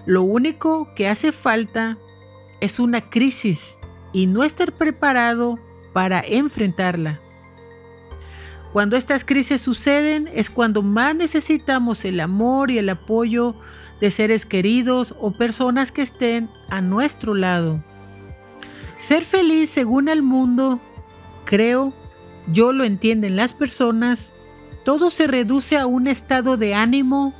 Lo 0.07 0.23
único 0.23 0.91
que 0.95 1.07
hace 1.07 1.31
falta 1.31 1.99
es 2.61 2.79
una 2.79 3.01
crisis 3.11 3.77
y 4.11 4.25
no 4.25 4.43
estar 4.43 4.71
preparado 4.71 5.59
para 5.93 6.23
enfrentarla. 6.27 7.21
Cuando 8.73 8.97
estas 8.97 9.23
crisis 9.23 9.61
suceden 9.61 10.31
es 10.33 10.49
cuando 10.49 10.81
más 10.81 11.13
necesitamos 11.13 12.03
el 12.05 12.19
amor 12.19 12.71
y 12.71 12.79
el 12.79 12.89
apoyo 12.89 13.53
de 14.01 14.09
seres 14.09 14.47
queridos 14.47 15.13
o 15.19 15.31
personas 15.37 15.91
que 15.91 16.01
estén 16.01 16.49
a 16.69 16.81
nuestro 16.81 17.35
lado. 17.35 17.83
Ser 18.97 19.25
feliz 19.25 19.69
según 19.69 20.09
el 20.09 20.23
mundo, 20.23 20.79
creo, 21.45 21.93
yo 22.51 22.73
lo 22.73 22.83
entienden 22.83 23.35
las 23.35 23.53
personas, 23.53 24.33
todo 24.83 25.11
se 25.11 25.27
reduce 25.27 25.77
a 25.77 25.85
un 25.85 26.07
estado 26.07 26.57
de 26.57 26.73
ánimo 26.73 27.33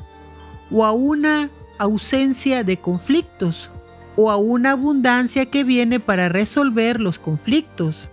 o 0.70 0.86
a 0.86 0.92
una 0.92 1.50
ausencia 1.78 2.64
de 2.64 2.78
conflictos 2.78 3.72
o 4.16 4.32
a 4.32 4.38
una 4.38 4.72
abundancia 4.72 5.46
que 5.46 5.64
viene 5.64 6.00
para 6.00 6.30
resolver 6.30 7.00
los 7.00 7.20
conflictos. 7.20 8.10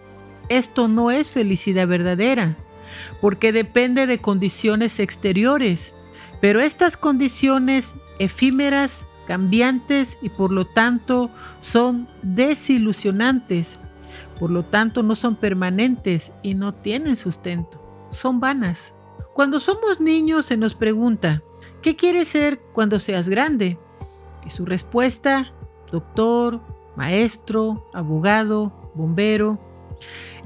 Esto 0.48 0.88
no 0.88 1.10
es 1.10 1.30
felicidad 1.30 1.88
verdadera, 1.88 2.56
porque 3.20 3.52
depende 3.52 4.06
de 4.06 4.18
condiciones 4.18 5.00
exteriores, 5.00 5.94
pero 6.40 6.60
estas 6.60 6.96
condiciones 6.96 7.94
efímeras 8.18 9.06
cambiantes 9.24 10.18
y 10.22 10.28
por 10.28 10.52
lo 10.52 10.66
tanto 10.66 11.30
son 11.60 12.08
desilusionantes. 12.22 13.78
Por 14.38 14.50
lo 14.50 14.64
tanto 14.64 15.02
no 15.02 15.14
son 15.14 15.36
permanentes 15.36 16.32
y 16.42 16.54
no 16.54 16.74
tienen 16.74 17.16
sustento. 17.16 17.80
Son 18.10 18.40
vanas. 18.40 18.94
Cuando 19.32 19.58
somos 19.60 20.00
niños 20.00 20.46
se 20.46 20.56
nos 20.56 20.74
pregunta, 20.74 21.42
¿qué 21.82 21.96
quieres 21.96 22.28
ser 22.28 22.60
cuando 22.72 22.98
seas 22.98 23.28
grande? 23.28 23.78
Y 24.46 24.50
su 24.50 24.64
respuesta, 24.64 25.52
doctor, 25.90 26.60
maestro, 26.96 27.88
abogado, 27.92 28.90
bombero. 28.94 29.58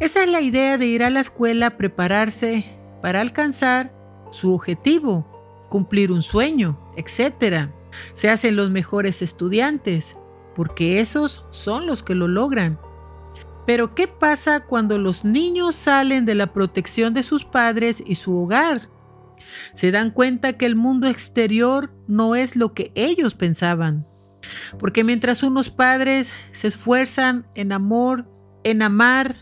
Esa 0.01 0.23
es 0.23 0.29
la 0.29 0.41
idea 0.41 0.79
de 0.79 0.87
ir 0.87 1.03
a 1.03 1.11
la 1.11 1.21
escuela 1.21 1.67
a 1.67 1.77
prepararse 1.77 2.79
para 3.03 3.21
alcanzar 3.21 3.93
su 4.31 4.55
objetivo, 4.55 5.27
cumplir 5.69 6.13
un 6.13 6.23
sueño, 6.23 6.79
etc. 6.97 7.71
Se 8.15 8.29
hacen 8.29 8.57
los 8.57 8.71
mejores 8.71 9.23
estudiantes, 9.23 10.17
porque 10.55 11.01
esos 11.01 11.47
son 11.51 11.87
los 11.87 12.03
que 12.03 12.15
lo 12.15 12.29
logran. 12.29 12.79
Pero 13.67 13.95
¿qué 13.95 14.09
pasa 14.09 14.61
cuando 14.61 14.99
los 14.99 15.25
niños 15.25 15.77
salen 15.77 16.25
de 16.25 16.35
la 16.35 16.53
protección 16.53 17.13
de 17.15 17.23
sus 17.23 17.45
padres 17.45 18.03
y 18.05 18.15
su 18.15 18.37
hogar? 18.37 18.89
Se 19.75 19.91
dan 19.91 20.11
cuenta 20.11 20.55
que 20.55 20.67
el 20.67 20.75
mundo 20.75 21.07
exterior 21.07 21.93
no 22.07 22.35
es 22.35 22.57
lo 22.57 22.73
que 22.73 22.93
ellos 22.95 23.35
pensaban. 23.35 24.07
Porque 24.79 25.05
mientras 25.05 25.43
unos 25.43 25.71
padres 25.71 26.33
se 26.53 26.69
esfuerzan 26.69 27.47
en 27.55 27.73
amor, 27.73 28.27
en 28.65 28.83
amar 28.83 29.37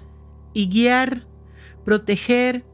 y 0.53 0.69
guiar, 0.69 1.27
proteger, 1.85 2.65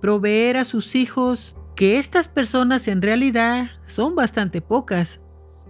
proveer 0.00 0.56
a 0.56 0.64
sus 0.64 0.94
hijos, 0.94 1.54
que 1.78 1.96
estas 1.96 2.26
personas 2.26 2.88
en 2.88 3.02
realidad 3.02 3.70
son 3.84 4.16
bastante 4.16 4.60
pocas. 4.60 5.20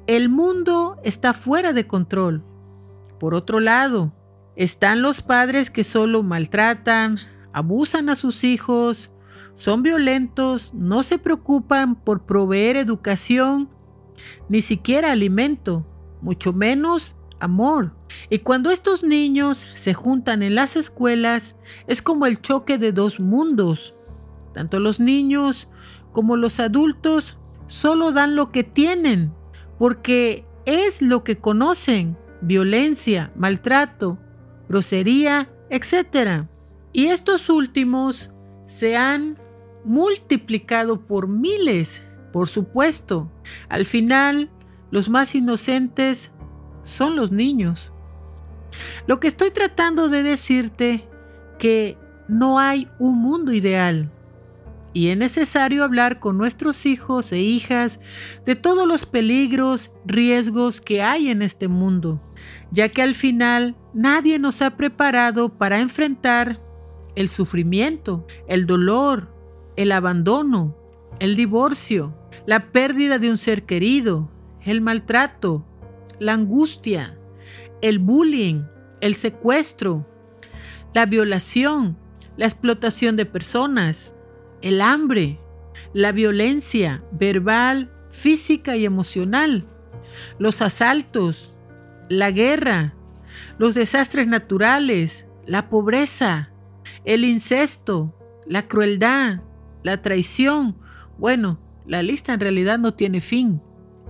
El 0.07 0.31
mundo 0.31 0.97
está 1.05 1.35
fuera 1.35 1.75
de 1.75 1.87
control. 1.87 2.43
Por 3.21 3.35
otro 3.35 3.61
lado, 3.61 4.15
están 4.57 5.03
los 5.03 5.21
padres 5.21 5.71
que 5.71 5.85
solo 5.85 6.23
maltratan, 6.23 7.19
abusan 7.53 8.09
a 8.09 8.15
sus 8.15 8.43
hijos, 8.43 9.11
son 9.55 9.83
violentos, 9.83 10.73
no 10.73 11.03
se 11.03 11.19
preocupan 11.19 11.95
por 11.95 12.25
proveer 12.25 12.77
educación, 12.79 13.69
ni 14.49 14.63
siquiera 14.63 15.13
alimento, 15.13 15.87
mucho 16.23 16.55
menos 16.55 17.17
amor. 17.39 17.95
Y 18.31 18.39
cuando 18.39 18.71
estos 18.71 19.03
niños 19.03 19.67
se 19.75 19.93
juntan 19.93 20.43
en 20.43 20.55
las 20.55 20.75
escuelas, 20.75 21.55
es 21.87 22.01
como 22.01 22.25
el 22.25 22.41
choque 22.41 22.79
de 22.79 22.93
dos 22.93 23.21
mundos. 23.21 23.95
Tanto 24.55 24.81
los 24.81 25.01
niños 25.01 25.69
como 26.19 26.37
los 26.37 26.59
adultos 26.59 27.39
solo 27.69 28.11
dan 28.11 28.35
lo 28.35 28.51
que 28.51 28.65
tienen, 28.65 29.33
porque 29.79 30.45
es 30.67 31.01
lo 31.01 31.23
que 31.23 31.39
conocen, 31.39 32.19
violencia, 32.41 33.31
maltrato, 33.37 34.19
grosería, 34.69 35.49
etc. 35.71 36.49
Y 36.93 37.07
estos 37.07 37.49
últimos 37.49 38.33
se 38.67 38.97
han 38.97 39.39
multiplicado 39.85 41.07
por 41.07 41.29
miles, 41.29 42.03
por 42.33 42.49
supuesto. 42.49 43.31
Al 43.69 43.87
final, 43.87 44.51
los 44.91 45.09
más 45.09 45.37
inocentes 45.37 46.33
son 46.83 47.15
los 47.15 47.31
niños. 47.31 47.93
Lo 49.07 49.21
que 49.21 49.29
estoy 49.29 49.53
tratando 49.53 50.09
de 50.09 50.25
decirte 50.25 51.09
que 51.61 51.97
no 52.27 52.59
hay 52.59 52.89
un 52.99 53.23
mundo 53.23 53.53
ideal 53.53 54.11
y 54.99 55.11
es 55.11 55.17
necesario 55.17 55.85
hablar 55.85 56.19
con 56.19 56.37
nuestros 56.37 56.85
hijos 56.85 57.31
e 57.31 57.39
hijas 57.39 58.01
de 58.45 58.57
todos 58.57 58.85
los 58.85 59.07
peligros, 59.07 59.93
riesgos 60.05 60.81
que 60.81 61.03
hay 61.03 61.29
en 61.29 61.41
este 61.41 61.69
mundo, 61.69 62.21
ya 62.73 62.89
que 62.89 63.03
al 63.03 63.15
final 63.15 63.77
nadie 63.95 64.41
nos 64.41 64.61
ha 64.61 64.77
preparado 64.77 65.57
para 65.57 65.79
enfrentar 65.79 66.59
el 67.15 67.29
sufrimiento, 67.29 68.27
el 68.49 68.67
dolor, 68.67 69.33
el 69.77 69.93
abandono, 69.93 70.77
el 71.21 71.37
divorcio, 71.37 72.19
la 72.45 72.73
pérdida 72.73 73.21
de 73.21 73.31
un 73.31 73.39
ser 73.39 73.67
querido, 73.67 74.29
el 74.63 74.81
maltrato, 74.81 75.65
la 76.19 76.33
angustia, 76.33 77.17
el 77.83 78.01
bullying, 78.01 78.65
el 79.01 79.15
secuestro, 79.15 80.09
la 80.93 81.07
violación, 81.07 81.97
la 82.37 82.47
explotación 82.47 83.15
de 83.15 83.27
personas, 83.27 84.17
el 84.63 84.81
hambre, 84.81 85.41
la 85.93 86.13
violencia 86.13 87.03
verbal, 87.13 87.93
física 88.11 88.77
y 88.77 88.85
emocional, 88.85 89.67
los 90.39 90.63
asaltos, 90.63 91.55
la 92.09 92.31
guerra, 92.31 92.95
los 93.59 93.75
desastres 93.75 94.27
naturales, 94.27 95.29
la 95.47 95.69
pobreza, 95.69 96.51
el 97.05 97.25
incesto, 97.25 98.15
la 98.47 98.67
crueldad, 98.67 99.41
la 99.83 100.03
traición. 100.03 100.77
Bueno, 101.19 101.59
la 101.87 102.03
lista 102.03 102.35
en 102.35 102.41
realidad 102.41 102.79
no 102.79 102.95
tiene 102.95 103.21
fin. 103.21 103.63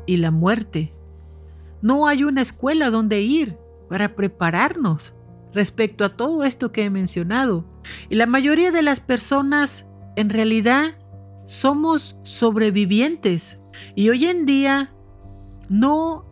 Y 0.07 0.17
la 0.17 0.31
muerte. 0.31 0.95
No 1.83 2.07
hay 2.07 2.25
una 2.25 2.41
escuela 2.41 2.89
donde 2.89 3.21
ir 3.21 3.59
para 3.91 4.15
prepararnos 4.15 5.15
respecto 5.53 6.05
a 6.05 6.17
todo 6.17 6.45
esto 6.45 6.73
que 6.73 6.85
he 6.85 6.91
mencionado. 6.91 7.67
Y 8.09 8.17
la 8.17 8.27
mayoría 8.27 8.73
de 8.73 8.83
las 8.83 9.01
personas 9.01 9.87
en 10.19 10.31
realidad 10.31 10.97
somos 11.47 12.17
sobrevivientes. 12.25 13.61
Y 13.95 14.09
hoy 14.09 14.25
en 14.25 14.47
día 14.47 14.93
no 15.69 16.27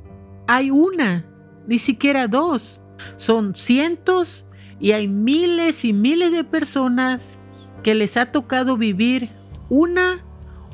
hay 0.48 0.72
una, 0.72 1.24
ni 1.68 1.78
siquiera 1.78 2.26
dos. 2.26 2.80
Son 3.16 3.54
cientos 3.54 4.44
y 4.80 4.90
hay 4.90 5.06
miles 5.06 5.84
y 5.84 5.92
miles 5.92 6.32
de 6.32 6.42
personas 6.42 7.38
que 7.84 7.94
les 7.94 8.16
ha 8.16 8.32
tocado 8.32 8.76
vivir 8.76 9.30
una 9.68 10.24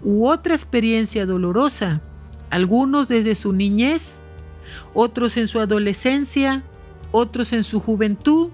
u 0.03 0.27
otra 0.27 0.55
experiencia 0.55 1.27
dolorosa. 1.27 2.01
Algunos 2.49 3.09
desde 3.09 3.35
su 3.35 3.53
niñez, 3.53 4.23
otros 4.95 5.37
en 5.37 5.49
su 5.49 5.61
adolescencia, 5.61 6.65
otros 7.11 7.53
en 7.53 7.63
su 7.63 7.79
juventud 7.79 8.49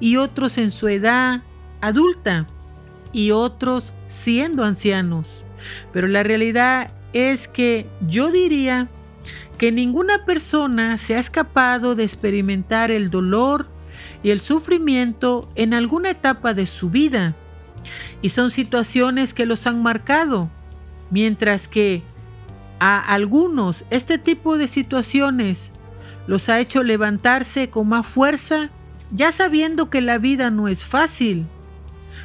y 0.00 0.16
otros 0.16 0.58
en 0.58 0.72
su 0.72 0.88
edad 0.88 1.44
adulta 1.80 2.48
y 3.16 3.30
otros 3.30 3.94
siendo 4.08 4.62
ancianos. 4.62 5.42
Pero 5.90 6.06
la 6.06 6.22
realidad 6.22 6.90
es 7.14 7.48
que 7.48 7.86
yo 8.06 8.30
diría 8.30 8.88
que 9.56 9.72
ninguna 9.72 10.26
persona 10.26 10.98
se 10.98 11.16
ha 11.16 11.18
escapado 11.18 11.94
de 11.94 12.02
experimentar 12.02 12.90
el 12.90 13.08
dolor 13.08 13.68
y 14.22 14.32
el 14.32 14.40
sufrimiento 14.42 15.48
en 15.54 15.72
alguna 15.72 16.10
etapa 16.10 16.52
de 16.52 16.66
su 16.66 16.90
vida. 16.90 17.34
Y 18.20 18.28
son 18.28 18.50
situaciones 18.50 19.32
que 19.32 19.46
los 19.46 19.66
han 19.66 19.82
marcado, 19.82 20.50
mientras 21.10 21.68
que 21.68 22.02
a 22.80 23.00
algunos 23.00 23.86
este 23.88 24.18
tipo 24.18 24.58
de 24.58 24.68
situaciones 24.68 25.70
los 26.26 26.50
ha 26.50 26.60
hecho 26.60 26.82
levantarse 26.82 27.70
con 27.70 27.88
más 27.88 28.06
fuerza, 28.06 28.68
ya 29.10 29.32
sabiendo 29.32 29.88
que 29.88 30.02
la 30.02 30.18
vida 30.18 30.50
no 30.50 30.68
es 30.68 30.84
fácil 30.84 31.46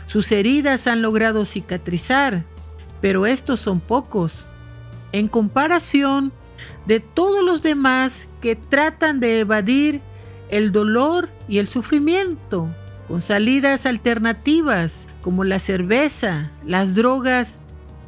sus 0.05 0.31
heridas 0.31 0.87
han 0.87 1.01
logrado 1.01 1.45
cicatrizar, 1.45 2.43
pero 3.01 3.25
estos 3.25 3.59
son 3.59 3.79
pocos, 3.79 4.45
en 5.11 5.27
comparación 5.27 6.31
de 6.85 6.99
todos 6.99 7.43
los 7.43 7.61
demás 7.61 8.27
que 8.41 8.55
tratan 8.55 9.19
de 9.19 9.39
evadir 9.39 10.01
el 10.49 10.71
dolor 10.71 11.29
y 11.47 11.59
el 11.59 11.67
sufrimiento 11.67 12.67
con 13.07 13.21
salidas 13.21 13.85
alternativas 13.85 15.07
como 15.21 15.43
la 15.43 15.59
cerveza, 15.59 16.51
las 16.65 16.95
drogas, 16.95 17.59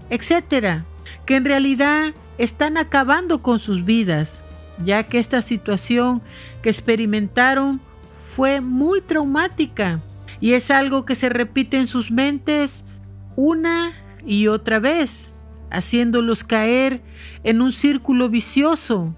etcétera, 0.09 0.85
que 1.25 1.35
en 1.35 1.45
realidad 1.45 2.13
están 2.37 2.77
acabando 2.77 3.41
con 3.41 3.59
sus 3.59 3.85
vidas, 3.85 4.41
ya 4.83 5.03
que 5.03 5.19
esta 5.19 5.41
situación 5.41 6.21
que 6.61 6.69
experimentaron 6.69 7.81
fue 8.15 8.61
muy 8.61 9.01
traumática 9.01 9.99
y 10.43 10.55
es 10.55 10.71
algo 10.71 11.05
que 11.05 11.15
se 11.15 11.29
repite 11.29 11.77
en 11.77 11.87
sus 11.87 12.11
mentes 12.11 12.83
una 13.37 13.93
y 14.25 14.47
otra 14.47 14.77
vez, 14.79 15.31
haciéndolos 15.71 16.43
caer 16.43 17.01
en 17.45 17.61
un 17.61 17.71
círculo 17.71 18.27
vicioso 18.27 19.15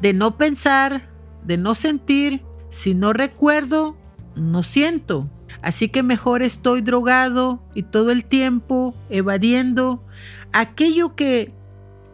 de 0.00 0.12
no 0.12 0.36
pensar, 0.36 1.10
de 1.42 1.56
no 1.56 1.74
sentir, 1.74 2.44
si 2.68 2.94
no 2.94 3.12
recuerdo, 3.12 3.96
no 4.36 4.62
siento. 4.62 5.28
Así 5.60 5.88
que 5.88 6.04
mejor 6.04 6.40
estoy 6.40 6.82
drogado 6.82 7.64
y 7.74 7.82
todo 7.82 8.12
el 8.12 8.24
tiempo 8.24 8.94
evadiendo 9.08 10.04
aquello 10.52 11.16
que 11.16 11.52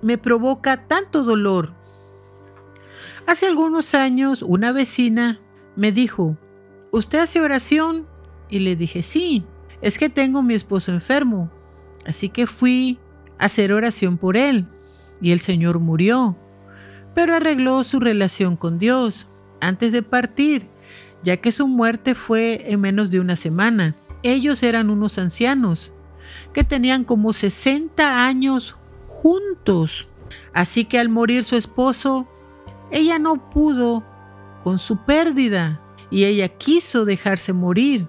me 0.01 0.17
provoca 0.17 0.89
tanto 0.89 1.25
dolor. 1.25 1.75
Hace 3.27 3.49
algunos 3.49 3.95
años 3.95 4.41
una 4.41 4.73
vecina 4.73 5.43
me 5.77 5.93
dijo, 5.93 6.39
¿usted 6.91 7.19
hace 7.19 7.43
oración? 7.43 8.16
Y 8.49 8.61
le 8.61 8.77
dije, 8.77 9.03
sí, 9.03 9.45
es 9.81 9.99
que 9.99 10.09
tengo 10.09 10.43
mi 10.43 10.55
esposo 10.55 10.93
enfermo. 10.93 11.51
Así 12.05 12.29
que 12.29 12.47
fui 12.47 12.99
a 13.39 13.47
hacer 13.47 13.73
oración 13.73 14.17
por 14.19 14.37
él 14.37 14.67
y 15.21 15.33
el 15.33 15.41
Señor 15.41 15.79
murió. 15.79 16.37
pero 17.15 17.35
arregló 17.35 17.83
su 17.83 17.99
relación 17.99 18.57
con 18.57 18.79
Dios 18.79 19.27
antes 19.63 19.91
de 19.91 20.03
partir, 20.03 20.69
ya 21.23 21.39
que 21.39 21.51
su 21.51 21.67
muerte 21.67 22.15
fue 22.15 22.71
en 22.71 22.83
menos 22.83 23.11
de 23.11 23.21
una 23.21 23.37
semana. 23.37 23.97
Ellos 24.23 24.63
eran 24.63 24.91
unos 24.91 25.17
ancianos 25.17 25.93
que 26.53 26.63
tenían 26.63 27.05
como 27.05 27.33
60 27.33 28.27
años 28.27 28.77
juntos. 29.09 30.09
Así 30.53 30.85
que 30.85 30.99
al 30.99 31.09
morir 31.09 31.45
su 31.45 31.57
esposo, 31.57 32.29
ella 32.91 33.19
no 33.19 33.49
pudo 33.49 34.05
con 34.63 34.79
su 34.79 34.99
pérdida 35.05 35.81
y 36.11 36.25
ella 36.25 36.49
quiso 36.49 37.07
dejarse 37.07 37.55
morir. 37.55 38.09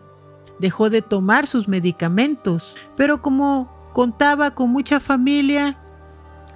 Dejó 0.59 0.89
de 0.89 1.01
tomar 1.01 1.47
sus 1.47 1.67
medicamentos, 1.67 2.73
pero 2.95 3.21
como 3.21 3.71
contaba 3.93 4.51
con 4.51 4.69
mucha 4.69 4.99
familia, 4.99 5.77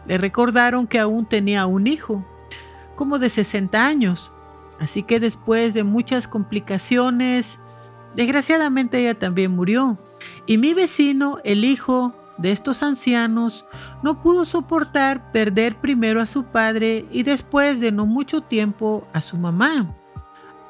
le 0.05 0.17
recordaron 0.17 0.87
que 0.87 0.99
aún 0.99 1.25
tenía 1.25 1.65
un 1.65 1.87
hijo, 1.87 2.25
como 2.95 3.19
de 3.19 3.29
60 3.29 3.85
años. 3.85 4.31
Así 4.79 5.03
que 5.03 5.19
después 5.19 5.73
de 5.73 5.83
muchas 5.83 6.27
complicaciones, 6.27 7.59
desgraciadamente 8.15 8.99
ella 8.99 9.17
también 9.17 9.51
murió. 9.51 9.99
Y 10.45 10.57
mi 10.57 10.73
vecino, 10.73 11.37
el 11.43 11.63
hijo 11.63 12.15
de 12.37 12.51
estos 12.51 12.81
ancianos, 12.81 13.65
no 14.01 14.21
pudo 14.21 14.45
soportar 14.45 15.31
perder 15.31 15.75
primero 15.79 16.21
a 16.21 16.25
su 16.25 16.45
padre 16.45 17.05
y 17.11 17.23
después 17.23 17.79
de 17.79 17.91
no 17.91 18.05
mucho 18.05 18.41
tiempo 18.41 19.07
a 19.13 19.21
su 19.21 19.37
mamá. 19.37 19.95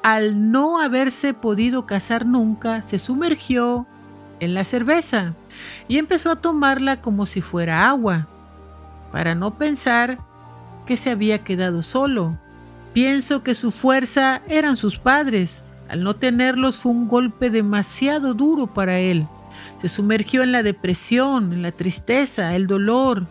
Al 0.02 0.50
no 0.50 0.80
haberse 0.80 1.32
podido 1.32 1.86
casar 1.86 2.26
nunca, 2.26 2.82
se 2.82 2.98
sumergió 2.98 3.86
en 4.40 4.54
la 4.54 4.64
cerveza 4.64 5.34
y 5.86 5.98
empezó 5.98 6.30
a 6.32 6.40
tomarla 6.40 7.00
como 7.00 7.24
si 7.24 7.40
fuera 7.40 7.88
agua, 7.88 8.26
para 9.12 9.36
no 9.36 9.56
pensar 9.58 10.18
que 10.86 10.96
se 10.96 11.10
había 11.10 11.44
quedado 11.44 11.82
solo. 11.82 12.36
Pienso 12.92 13.44
que 13.44 13.54
su 13.54 13.70
fuerza 13.70 14.42
eran 14.48 14.76
sus 14.76 14.98
padres. 14.98 15.62
Al 15.88 16.02
no 16.02 16.16
tenerlos 16.16 16.78
fue 16.78 16.90
un 16.90 17.06
golpe 17.06 17.50
demasiado 17.50 18.34
duro 18.34 18.66
para 18.66 18.98
él. 18.98 19.26
Se 19.78 19.88
sumergió 19.88 20.42
en 20.42 20.50
la 20.50 20.64
depresión, 20.64 21.52
en 21.52 21.62
la 21.62 21.70
tristeza, 21.70 22.56
el 22.56 22.66
dolor, 22.66 23.26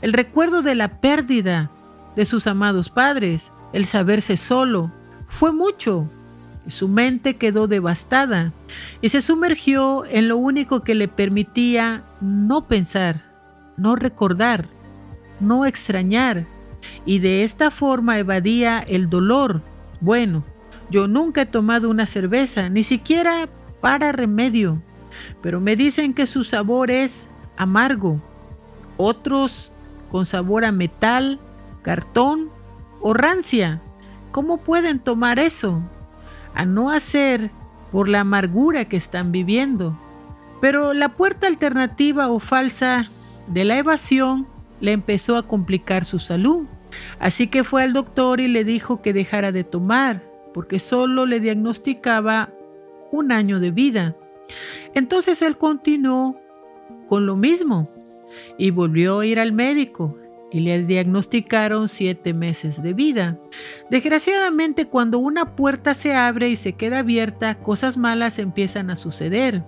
el 0.00 0.12
recuerdo 0.12 0.62
de 0.62 0.74
la 0.74 1.00
pérdida 1.00 1.70
de 2.16 2.26
sus 2.26 2.48
amados 2.48 2.90
padres, 2.90 3.52
el 3.72 3.84
saberse 3.84 4.36
solo. 4.36 4.90
Fue 5.32 5.50
mucho. 5.50 6.08
Su 6.68 6.88
mente 6.88 7.36
quedó 7.36 7.66
devastada 7.66 8.52
y 9.00 9.08
se 9.08 9.22
sumergió 9.22 10.04
en 10.04 10.28
lo 10.28 10.36
único 10.36 10.84
que 10.84 10.94
le 10.94 11.08
permitía 11.08 12.04
no 12.20 12.68
pensar, 12.68 13.24
no 13.76 13.96
recordar, 13.96 14.68
no 15.40 15.64
extrañar, 15.64 16.46
y 17.06 17.18
de 17.18 17.44
esta 17.44 17.70
forma 17.70 18.18
evadía 18.18 18.78
el 18.80 19.08
dolor. 19.08 19.62
Bueno, 20.00 20.44
yo 20.90 21.08
nunca 21.08 21.40
he 21.42 21.46
tomado 21.46 21.88
una 21.88 22.06
cerveza, 22.06 22.68
ni 22.68 22.84
siquiera 22.84 23.48
para 23.80 24.12
remedio, 24.12 24.82
pero 25.40 25.60
me 25.60 25.76
dicen 25.76 26.12
que 26.12 26.28
su 26.28 26.44
sabor 26.44 26.90
es 26.90 27.26
amargo, 27.56 28.22
otros 28.98 29.72
con 30.10 30.26
sabor 30.26 30.64
a 30.66 30.72
metal, 30.72 31.40
cartón 31.80 32.50
o 33.00 33.14
rancia. 33.14 33.82
¿Cómo 34.32 34.56
pueden 34.56 34.98
tomar 34.98 35.38
eso? 35.38 35.82
A 36.54 36.64
no 36.64 36.90
hacer 36.90 37.50
por 37.90 38.08
la 38.08 38.20
amargura 38.20 38.86
que 38.86 38.96
están 38.96 39.30
viviendo. 39.30 39.98
Pero 40.60 40.94
la 40.94 41.10
puerta 41.10 41.46
alternativa 41.46 42.28
o 42.28 42.38
falsa 42.38 43.10
de 43.46 43.64
la 43.64 43.76
evasión 43.76 44.46
le 44.80 44.92
empezó 44.92 45.36
a 45.36 45.46
complicar 45.46 46.06
su 46.06 46.18
salud. 46.18 46.66
Así 47.18 47.46
que 47.46 47.62
fue 47.62 47.82
al 47.82 47.92
doctor 47.92 48.40
y 48.40 48.48
le 48.48 48.64
dijo 48.64 49.02
que 49.02 49.12
dejara 49.12 49.52
de 49.52 49.64
tomar, 49.64 50.22
porque 50.54 50.78
solo 50.78 51.26
le 51.26 51.38
diagnosticaba 51.40 52.50
un 53.10 53.32
año 53.32 53.60
de 53.60 53.70
vida. 53.70 54.16
Entonces 54.94 55.42
él 55.42 55.58
continuó 55.58 56.40
con 57.06 57.26
lo 57.26 57.36
mismo 57.36 57.90
y 58.56 58.70
volvió 58.70 59.20
a 59.20 59.26
ir 59.26 59.38
al 59.38 59.52
médico 59.52 60.16
y 60.52 60.60
le 60.60 60.82
diagnosticaron 60.82 61.88
siete 61.88 62.34
meses 62.34 62.82
de 62.82 62.92
vida. 62.92 63.38
Desgraciadamente 63.90 64.86
cuando 64.86 65.18
una 65.18 65.56
puerta 65.56 65.94
se 65.94 66.14
abre 66.14 66.50
y 66.50 66.56
se 66.56 66.74
queda 66.74 67.00
abierta, 67.00 67.58
cosas 67.58 67.96
malas 67.96 68.38
empiezan 68.38 68.90
a 68.90 68.96
suceder. 68.96 69.64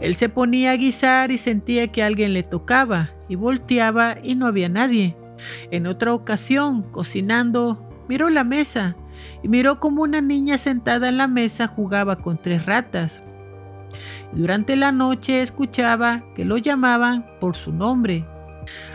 Él 0.00 0.14
se 0.14 0.28
ponía 0.28 0.72
a 0.72 0.76
guisar 0.76 1.30
y 1.30 1.38
sentía 1.38 1.88
que 1.88 2.02
alguien 2.02 2.34
le 2.34 2.42
tocaba 2.42 3.10
y 3.28 3.36
volteaba 3.36 4.16
y 4.22 4.34
no 4.34 4.46
había 4.46 4.68
nadie. 4.68 5.16
En 5.70 5.86
otra 5.86 6.12
ocasión, 6.12 6.82
cocinando, 6.82 7.88
miró 8.08 8.30
la 8.30 8.44
mesa 8.44 8.96
y 9.42 9.48
miró 9.48 9.80
como 9.80 10.02
una 10.02 10.20
niña 10.20 10.58
sentada 10.58 11.08
en 11.08 11.18
la 11.18 11.28
mesa 11.28 11.68
jugaba 11.68 12.16
con 12.16 12.40
tres 12.40 12.66
ratas. 12.66 13.22
Durante 14.32 14.76
la 14.76 14.92
noche 14.92 15.42
escuchaba 15.42 16.24
que 16.34 16.44
lo 16.44 16.56
llamaban 16.56 17.26
por 17.40 17.56
su 17.56 17.72
nombre. 17.72 18.26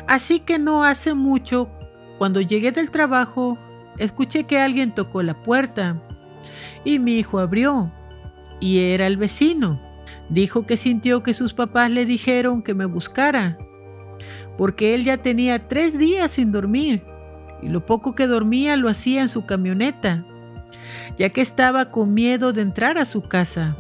Así 0.08 0.40
que 0.40 0.60
no 0.60 0.84
hace 0.84 1.14
mucho, 1.14 1.70
cuando 2.18 2.42
llegué 2.42 2.72
del 2.72 2.92
trabajo, 2.92 3.58
escuché 3.98 4.44
que 4.44 4.60
alguien 4.60 4.94
tocó 4.94 5.24
la 5.24 5.42
puerta 5.42 6.02
y 6.84 7.00
mi 7.00 7.18
hijo 7.18 7.40
abrió 7.40 7.92
y 8.60 8.80
era 8.80 9.08
el 9.08 9.18
vecino. 9.18 9.82
Dijo 10.30 10.66
que 10.66 10.78
sintió 10.78 11.24
que 11.24 11.34
sus 11.34 11.54
papás 11.54 11.92
le 11.92 12.06
dijeron 12.06 12.62
que 12.64 12.74
me 12.74 12.86
buscara, 12.86 13.58
porque 14.58 14.96
él 14.96 15.04
ya 15.04 15.18
tenía 15.18 15.68
tres 15.68 15.98
días 15.98 16.32
sin 16.32 16.52
dormir 16.52 17.04
y 17.62 17.68
lo 17.70 17.86
poco 17.86 18.16
que 18.16 18.28
dormía 18.28 18.78
lo 18.78 18.90
hacía 18.90 19.22
en 19.22 19.30
su 19.30 19.46
camioneta, 19.46 20.26
ya 21.18 21.30
que 21.30 21.42
estaba 21.42 21.92
con 21.92 22.14
miedo 22.14 22.54
de 22.54 22.62
entrar 22.62 22.98
a 22.98 23.06
su 23.06 23.24
casa. 23.24 23.76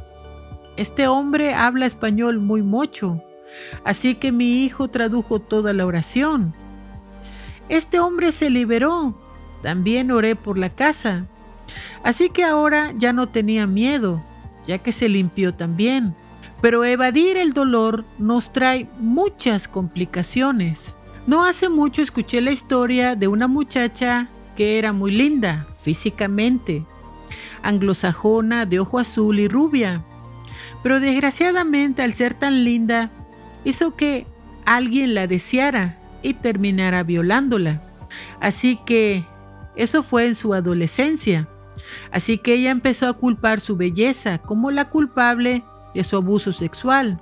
Este 0.77 1.07
hombre 1.07 1.53
habla 1.53 1.85
español 1.85 2.39
muy 2.39 2.61
mocho, 2.61 3.23
así 3.83 4.15
que 4.15 4.31
mi 4.31 4.63
hijo 4.63 4.87
tradujo 4.87 5.39
toda 5.39 5.73
la 5.73 5.85
oración. 5.85 6.53
Este 7.69 7.99
hombre 7.99 8.31
se 8.31 8.49
liberó, 8.49 9.15
también 9.61 10.11
oré 10.11 10.35
por 10.35 10.57
la 10.57 10.69
casa, 10.69 11.25
así 12.03 12.29
que 12.29 12.43
ahora 12.43 12.93
ya 12.97 13.13
no 13.13 13.29
tenía 13.29 13.67
miedo, 13.67 14.21
ya 14.67 14.77
que 14.77 14.91
se 14.91 15.09
limpió 15.09 15.53
también. 15.53 16.15
Pero 16.61 16.85
evadir 16.85 17.37
el 17.37 17.53
dolor 17.53 18.05
nos 18.17 18.51
trae 18.53 18.87
muchas 18.99 19.67
complicaciones. 19.67 20.95
No 21.27 21.43
hace 21.43 21.69
mucho 21.69 22.01
escuché 22.01 22.39
la 22.41 22.51
historia 22.51 23.15
de 23.15 23.27
una 23.27 23.47
muchacha 23.47 24.29
que 24.55 24.77
era 24.77 24.93
muy 24.93 25.11
linda 25.11 25.67
físicamente, 25.81 26.85
anglosajona, 27.61 28.65
de 28.65 28.79
ojo 28.79 28.99
azul 28.99 29.39
y 29.39 29.47
rubia. 29.47 30.03
Pero 30.81 30.99
desgraciadamente 30.99 32.03
al 32.03 32.13
ser 32.13 32.33
tan 32.33 32.63
linda, 32.63 33.11
hizo 33.65 33.95
que 33.95 34.25
alguien 34.65 35.13
la 35.13 35.27
deseara 35.27 35.97
y 36.21 36.35
terminara 36.35 37.03
violándola. 37.03 37.81
Así 38.39 38.79
que 38.85 39.25
eso 39.75 40.03
fue 40.03 40.27
en 40.27 40.35
su 40.35 40.53
adolescencia. 40.53 41.49
Así 42.11 42.37
que 42.37 42.53
ella 42.53 42.71
empezó 42.71 43.07
a 43.07 43.13
culpar 43.13 43.59
su 43.59 43.75
belleza 43.75 44.37
como 44.37 44.71
la 44.71 44.89
culpable 44.89 45.63
de 45.93 46.03
su 46.03 46.15
abuso 46.15 46.53
sexual. 46.53 47.19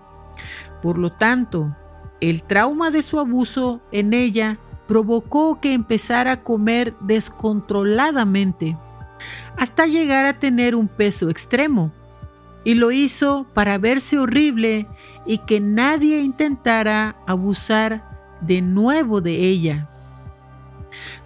Por 0.81 0.97
lo 0.97 1.11
tanto, 1.11 1.75
el 2.21 2.43
trauma 2.43 2.91
de 2.91 3.03
su 3.03 3.19
abuso 3.19 3.81
en 3.91 4.13
ella 4.13 4.59
provocó 4.87 5.59
que 5.59 5.73
empezara 5.73 6.33
a 6.33 6.43
comer 6.43 6.93
descontroladamente 7.01 8.77
hasta 9.57 9.85
llegar 9.85 10.25
a 10.25 10.39
tener 10.39 10.75
un 10.75 10.87
peso 10.87 11.29
extremo. 11.29 11.91
Y 12.63 12.75
lo 12.75 12.91
hizo 12.91 13.45
para 13.53 13.77
verse 13.77 14.17
horrible 14.17 14.87
y 15.25 15.39
que 15.39 15.59
nadie 15.59 16.21
intentara 16.21 17.15
abusar 17.27 18.03
de 18.41 18.61
nuevo 18.61 19.21
de 19.21 19.37
ella. 19.37 19.89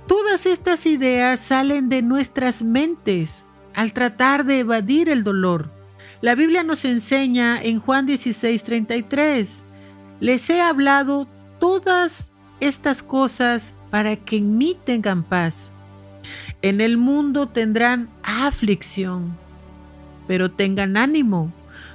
Todas 0.08 0.46
estas 0.46 0.86
ideas 0.86 1.40
salen 1.40 1.90
de 1.90 2.02
nuestras 2.02 2.62
mentes 2.62 3.46
al 3.74 3.94
tratar 3.94 4.46
de 4.46 4.60
evadir 4.60 5.10
el 5.10 5.24
dolor. 5.24 5.70
La 6.22 6.34
Biblia 6.34 6.64
nos 6.64 6.86
enseña 6.86 7.62
en 7.62 7.80
Juan 7.80 8.08
16:33, 8.08 9.66
les 10.20 10.50
he 10.50 10.62
hablado 10.62 11.28
todas 11.60 12.32
estas 12.60 13.04
cosas 13.04 13.74
para 13.92 14.16
que 14.16 14.38
en 14.38 14.58
mí 14.58 14.78
tengan 14.84 15.24
paz. 15.24 15.72
En 16.62 16.82
el 16.82 16.98
mundo 16.98 17.48
tendrán 17.48 18.10
aflicción, 18.24 19.38
pero 20.28 20.52
tengan 20.52 20.98
ánimo, 20.98 21.52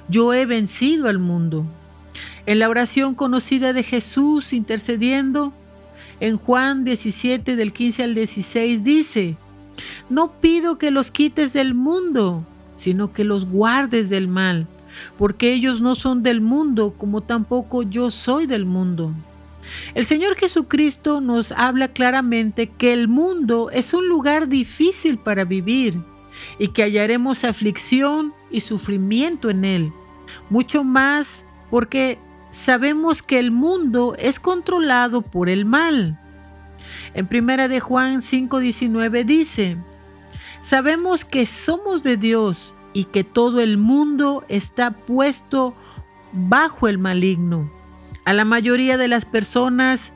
yo 0.09 0.33
he 0.33 0.45
vencido 0.45 1.07
al 1.07 1.19
mundo. 1.19 1.65
En 2.45 2.59
la 2.59 2.69
oración 2.69 3.15
conocida 3.15 3.71
de 3.73 3.83
Jesús 3.83 4.51
intercediendo, 4.51 5.53
en 6.19 6.37
Juan 6.37 6.83
17 6.83 7.55
del 7.55 7.73
15 7.73 8.03
al 8.03 8.15
16 8.15 8.83
dice, 8.83 9.37
no 10.09 10.33
pido 10.39 10.77
que 10.77 10.91
los 10.91 11.11
quites 11.11 11.53
del 11.53 11.73
mundo, 11.73 12.45
sino 12.77 13.13
que 13.13 13.23
los 13.23 13.45
guardes 13.45 14.09
del 14.09 14.27
mal, 14.27 14.67
porque 15.17 15.53
ellos 15.53 15.81
no 15.81 15.95
son 15.95 16.21
del 16.21 16.41
mundo, 16.41 16.93
como 16.97 17.21
tampoco 17.21 17.83
yo 17.83 18.11
soy 18.11 18.45
del 18.45 18.65
mundo. 18.65 19.13
El 19.95 20.05
Señor 20.05 20.35
Jesucristo 20.35 21.21
nos 21.21 21.53
habla 21.53 21.87
claramente 21.87 22.67
que 22.67 22.91
el 22.91 23.07
mundo 23.07 23.69
es 23.71 23.93
un 23.93 24.07
lugar 24.07 24.49
difícil 24.49 25.17
para 25.17 25.45
vivir 25.45 25.97
y 26.59 26.69
que 26.69 26.83
hallaremos 26.83 27.43
aflicción 27.43 28.33
y 28.51 28.61
sufrimiento 28.61 29.49
en 29.49 29.65
él. 29.65 29.93
Mucho 30.49 30.83
más 30.83 31.45
porque 31.69 32.19
sabemos 32.49 33.21
que 33.21 33.39
el 33.39 33.51
mundo 33.51 34.15
es 34.17 34.39
controlado 34.39 35.21
por 35.21 35.49
el 35.49 35.65
mal. 35.65 36.19
En 37.13 37.27
primera 37.27 37.67
de 37.67 37.79
Juan 37.79 38.21
5:19 38.21 39.25
dice, 39.25 39.77
Sabemos 40.61 41.25
que 41.25 41.45
somos 41.45 42.03
de 42.03 42.15
Dios 42.15 42.73
y 42.93 43.05
que 43.05 43.23
todo 43.23 43.59
el 43.59 43.77
mundo 43.77 44.45
está 44.47 44.91
puesto 44.91 45.73
bajo 46.31 46.87
el 46.87 46.97
maligno. 46.97 47.69
A 48.23 48.33
la 48.33 48.45
mayoría 48.45 48.97
de 48.97 49.09
las 49.09 49.25
personas 49.25 50.13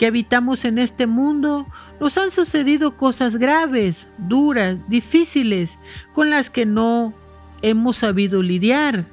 que 0.00 0.06
habitamos 0.06 0.64
en 0.64 0.78
este 0.78 1.06
mundo 1.06 1.66
nos 2.00 2.16
han 2.16 2.30
sucedido 2.30 2.96
cosas 2.96 3.36
graves, 3.36 4.08
duras, 4.16 4.78
difíciles, 4.88 5.78
con 6.14 6.30
las 6.30 6.48
que 6.48 6.64
no 6.64 7.12
hemos 7.60 7.98
sabido 7.98 8.42
lidiar 8.42 9.04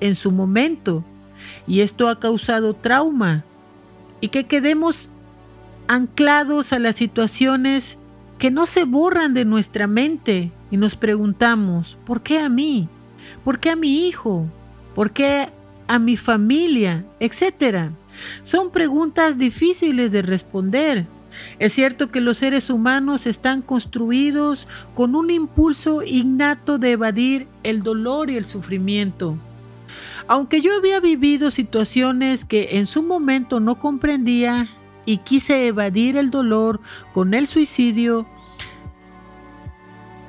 en 0.00 0.14
su 0.14 0.30
momento. 0.30 1.02
Y 1.66 1.80
esto 1.80 2.08
ha 2.08 2.20
causado 2.20 2.74
trauma 2.74 3.44
y 4.20 4.28
que 4.28 4.44
quedemos 4.44 5.08
anclados 5.88 6.74
a 6.74 6.78
las 6.78 6.96
situaciones 6.96 7.96
que 8.36 8.50
no 8.50 8.66
se 8.66 8.84
borran 8.84 9.32
de 9.32 9.46
nuestra 9.46 9.86
mente 9.86 10.52
y 10.70 10.76
nos 10.76 10.96
preguntamos, 10.96 11.96
¿por 12.04 12.22
qué 12.22 12.40
a 12.40 12.50
mí? 12.50 12.90
¿Por 13.42 13.58
qué 13.58 13.70
a 13.70 13.76
mi 13.76 14.06
hijo? 14.06 14.50
¿Por 14.94 15.12
qué 15.12 15.48
a 15.88 15.98
mi 15.98 16.18
familia? 16.18 17.06
Etcétera. 17.20 17.92
Son 18.42 18.70
preguntas 18.70 19.38
difíciles 19.38 20.12
de 20.12 20.22
responder. 20.22 21.06
Es 21.58 21.72
cierto 21.72 22.10
que 22.10 22.20
los 22.20 22.38
seres 22.38 22.70
humanos 22.70 23.26
están 23.26 23.62
construidos 23.62 24.68
con 24.94 25.14
un 25.14 25.30
impulso 25.30 26.02
innato 26.02 26.78
de 26.78 26.92
evadir 26.92 27.48
el 27.62 27.82
dolor 27.82 28.30
y 28.30 28.36
el 28.36 28.44
sufrimiento. 28.44 29.36
Aunque 30.26 30.60
yo 30.60 30.74
había 30.74 31.00
vivido 31.00 31.50
situaciones 31.50 32.44
que 32.44 32.78
en 32.78 32.86
su 32.86 33.02
momento 33.02 33.60
no 33.60 33.78
comprendía 33.78 34.68
y 35.04 35.18
quise 35.18 35.66
evadir 35.66 36.16
el 36.16 36.30
dolor 36.30 36.80
con 37.12 37.34
el 37.34 37.46
suicidio, 37.46 38.26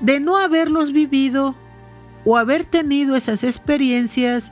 de 0.01 0.19
no 0.19 0.37
haberlos 0.37 0.91
vivido 0.91 1.55
o 2.25 2.37
haber 2.37 2.65
tenido 2.65 3.15
esas 3.15 3.43
experiencias, 3.43 4.51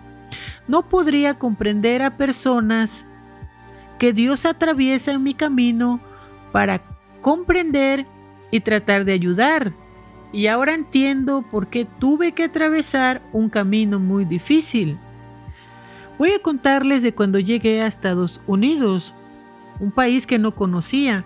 no 0.67 0.87
podría 0.87 1.33
comprender 1.33 2.01
a 2.01 2.15
personas 2.17 3.05
que 4.03 4.11
Dios 4.11 4.43
atraviesa 4.43 5.13
en 5.13 5.23
mi 5.23 5.33
camino 5.33 6.01
para 6.51 6.81
comprender 7.21 8.05
y 8.51 8.59
tratar 8.59 9.05
de 9.05 9.13
ayudar. 9.13 9.71
Y 10.33 10.47
ahora 10.47 10.73
entiendo 10.73 11.41
por 11.49 11.67
qué 11.67 11.85
tuve 11.85 12.33
que 12.33 12.43
atravesar 12.43 13.21
un 13.31 13.47
camino 13.49 14.01
muy 14.01 14.25
difícil. 14.25 14.97
Voy 16.17 16.31
a 16.33 16.41
contarles 16.41 17.01
de 17.01 17.13
cuando 17.13 17.39
llegué 17.39 17.81
a 17.81 17.87
Estados 17.87 18.41
Unidos, 18.45 19.13
un 19.79 19.91
país 19.91 20.27
que 20.27 20.37
no 20.37 20.53
conocía. 20.53 21.23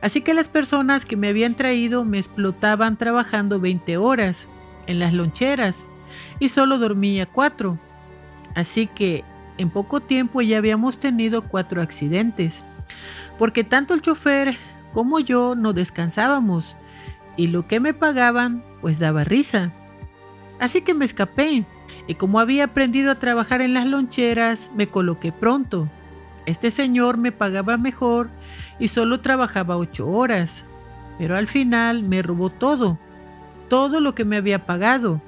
Así 0.00 0.20
que 0.20 0.32
las 0.32 0.46
personas 0.46 1.06
que 1.06 1.16
me 1.16 1.26
habían 1.26 1.56
traído 1.56 2.04
me 2.04 2.18
explotaban 2.18 2.96
trabajando 2.98 3.58
20 3.58 3.96
horas 3.96 4.46
en 4.86 5.00
las 5.00 5.12
loncheras 5.12 5.86
y 6.38 6.50
solo 6.50 6.78
dormía 6.78 7.26
4. 7.26 7.76
Así 8.54 8.86
que 8.86 9.24
en 9.58 9.70
poco 9.70 10.00
tiempo 10.00 10.42
ya 10.42 10.58
habíamos 10.58 10.98
tenido 10.98 11.42
cuatro 11.42 11.82
accidentes, 11.82 12.62
porque 13.38 13.64
tanto 13.64 13.94
el 13.94 14.02
chofer 14.02 14.56
como 14.92 15.20
yo 15.20 15.54
no 15.54 15.72
descansábamos 15.72 16.76
y 17.36 17.48
lo 17.48 17.66
que 17.66 17.80
me 17.80 17.94
pagaban 17.94 18.64
pues 18.80 18.98
daba 18.98 19.24
risa. 19.24 19.72
Así 20.58 20.80
que 20.80 20.94
me 20.94 21.04
escapé 21.04 21.64
y 22.06 22.14
como 22.14 22.40
había 22.40 22.64
aprendido 22.64 23.10
a 23.10 23.18
trabajar 23.18 23.60
en 23.60 23.74
las 23.74 23.86
loncheras, 23.86 24.70
me 24.74 24.88
coloqué 24.88 25.32
pronto. 25.32 25.88
Este 26.46 26.70
señor 26.70 27.18
me 27.18 27.32
pagaba 27.32 27.76
mejor 27.76 28.30
y 28.78 28.88
solo 28.88 29.20
trabajaba 29.20 29.76
ocho 29.76 30.08
horas, 30.08 30.64
pero 31.18 31.36
al 31.36 31.48
final 31.48 32.02
me 32.02 32.22
robó 32.22 32.50
todo, 32.50 32.98
todo 33.68 34.00
lo 34.00 34.14
que 34.14 34.24
me 34.24 34.36
había 34.36 34.64
pagado, 34.64 35.20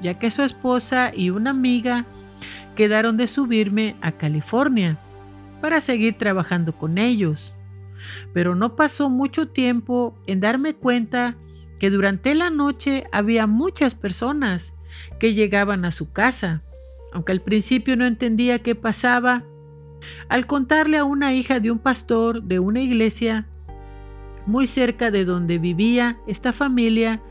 ya 0.00 0.18
que 0.18 0.30
su 0.30 0.42
esposa 0.42 1.12
y 1.14 1.30
una 1.30 1.50
amiga 1.50 2.04
quedaron 2.76 3.16
de 3.16 3.26
subirme 3.26 3.96
a 4.00 4.12
California 4.12 4.98
para 5.60 5.80
seguir 5.80 6.14
trabajando 6.18 6.76
con 6.76 6.98
ellos. 6.98 7.54
Pero 8.32 8.54
no 8.54 8.76
pasó 8.76 9.10
mucho 9.10 9.48
tiempo 9.48 10.16
en 10.26 10.40
darme 10.40 10.74
cuenta 10.74 11.36
que 11.78 11.90
durante 11.90 12.34
la 12.34 12.50
noche 12.50 13.04
había 13.12 13.46
muchas 13.46 13.94
personas 13.94 14.74
que 15.18 15.34
llegaban 15.34 15.84
a 15.84 15.92
su 15.92 16.12
casa. 16.12 16.62
Aunque 17.12 17.32
al 17.32 17.40
principio 17.40 17.96
no 17.96 18.06
entendía 18.06 18.60
qué 18.60 18.74
pasaba, 18.74 19.44
al 20.28 20.46
contarle 20.46 20.98
a 20.98 21.04
una 21.04 21.32
hija 21.32 21.60
de 21.60 21.70
un 21.70 21.78
pastor 21.78 22.42
de 22.42 22.58
una 22.58 22.80
iglesia 22.80 23.46
muy 24.46 24.66
cerca 24.66 25.10
de 25.10 25.24
donde 25.24 25.58
vivía 25.58 26.18
esta 26.26 26.52
familia, 26.52 27.22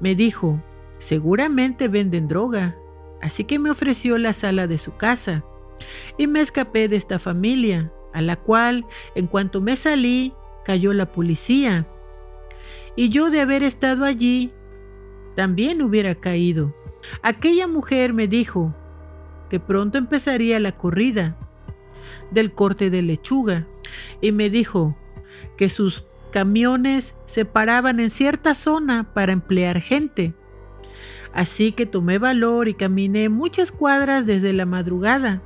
me 0.00 0.14
dijo, 0.14 0.62
seguramente 0.98 1.88
venden 1.88 2.28
droga. 2.28 2.76
Así 3.22 3.44
que 3.44 3.58
me 3.58 3.70
ofreció 3.70 4.18
la 4.18 4.32
sala 4.32 4.66
de 4.66 4.78
su 4.78 4.96
casa 4.96 5.44
y 6.18 6.26
me 6.26 6.40
escapé 6.40 6.88
de 6.88 6.96
esta 6.96 7.18
familia, 7.18 7.92
a 8.12 8.22
la 8.22 8.36
cual, 8.36 8.86
en 9.14 9.26
cuanto 9.26 9.60
me 9.60 9.76
salí, 9.76 10.32
cayó 10.64 10.92
la 10.92 11.12
policía. 11.12 11.86
Y 12.96 13.08
yo 13.08 13.30
de 13.30 13.40
haber 13.40 13.62
estado 13.62 14.04
allí, 14.04 14.52
también 15.36 15.82
hubiera 15.82 16.14
caído. 16.14 16.74
Aquella 17.22 17.66
mujer 17.66 18.12
me 18.12 18.26
dijo 18.26 18.74
que 19.48 19.60
pronto 19.60 19.98
empezaría 19.98 20.60
la 20.60 20.72
corrida 20.72 21.36
del 22.30 22.52
corte 22.52 22.90
de 22.90 23.02
lechuga 23.02 23.66
y 24.20 24.32
me 24.32 24.50
dijo 24.50 24.96
que 25.56 25.68
sus 25.68 26.04
camiones 26.30 27.14
se 27.26 27.44
paraban 27.44 28.00
en 28.00 28.10
cierta 28.10 28.54
zona 28.54 29.12
para 29.12 29.32
emplear 29.32 29.80
gente. 29.80 30.34
Así 31.32 31.72
que 31.72 31.86
tomé 31.86 32.18
valor 32.18 32.68
y 32.68 32.74
caminé 32.74 33.28
muchas 33.28 33.72
cuadras 33.72 34.26
desde 34.26 34.52
la 34.52 34.66
madrugada. 34.66 35.42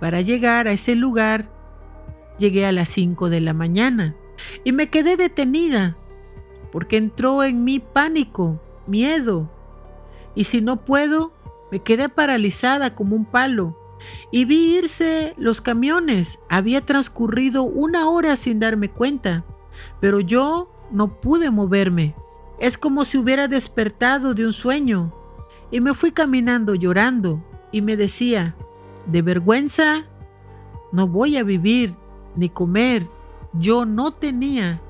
Para 0.00 0.20
llegar 0.20 0.66
a 0.66 0.72
ese 0.72 0.94
lugar, 0.94 1.50
llegué 2.38 2.66
a 2.66 2.72
las 2.72 2.88
5 2.88 3.30
de 3.30 3.40
la 3.40 3.54
mañana 3.54 4.14
y 4.64 4.72
me 4.72 4.88
quedé 4.88 5.16
detenida 5.16 5.96
porque 6.72 6.96
entró 6.96 7.42
en 7.42 7.64
mí 7.64 7.80
pánico, 7.80 8.60
miedo. 8.86 9.50
Y 10.34 10.44
si 10.44 10.60
no 10.60 10.84
puedo, 10.84 11.32
me 11.70 11.80
quedé 11.80 12.08
paralizada 12.08 12.94
como 12.94 13.16
un 13.16 13.24
palo 13.24 13.76
y 14.30 14.44
vi 14.44 14.76
irse 14.76 15.34
los 15.38 15.60
camiones. 15.60 16.38
Había 16.48 16.84
transcurrido 16.84 17.62
una 17.62 18.08
hora 18.08 18.36
sin 18.36 18.60
darme 18.60 18.90
cuenta, 18.90 19.44
pero 20.00 20.20
yo 20.20 20.70
no 20.90 21.20
pude 21.20 21.50
moverme. 21.50 22.14
Es 22.58 22.78
como 22.78 23.04
si 23.04 23.18
hubiera 23.18 23.48
despertado 23.48 24.34
de 24.34 24.46
un 24.46 24.52
sueño 24.52 25.12
y 25.70 25.80
me 25.80 25.94
fui 25.94 26.12
caminando 26.12 26.74
llorando 26.74 27.42
y 27.72 27.82
me 27.82 27.96
decía, 27.96 28.54
de 29.06 29.22
vergüenza, 29.22 30.04
no 30.92 31.06
voy 31.06 31.36
a 31.36 31.42
vivir 31.42 31.94
ni 32.34 32.48
comer. 32.48 33.06
Yo 33.52 33.84
no 33.84 34.12
tenía 34.12 34.80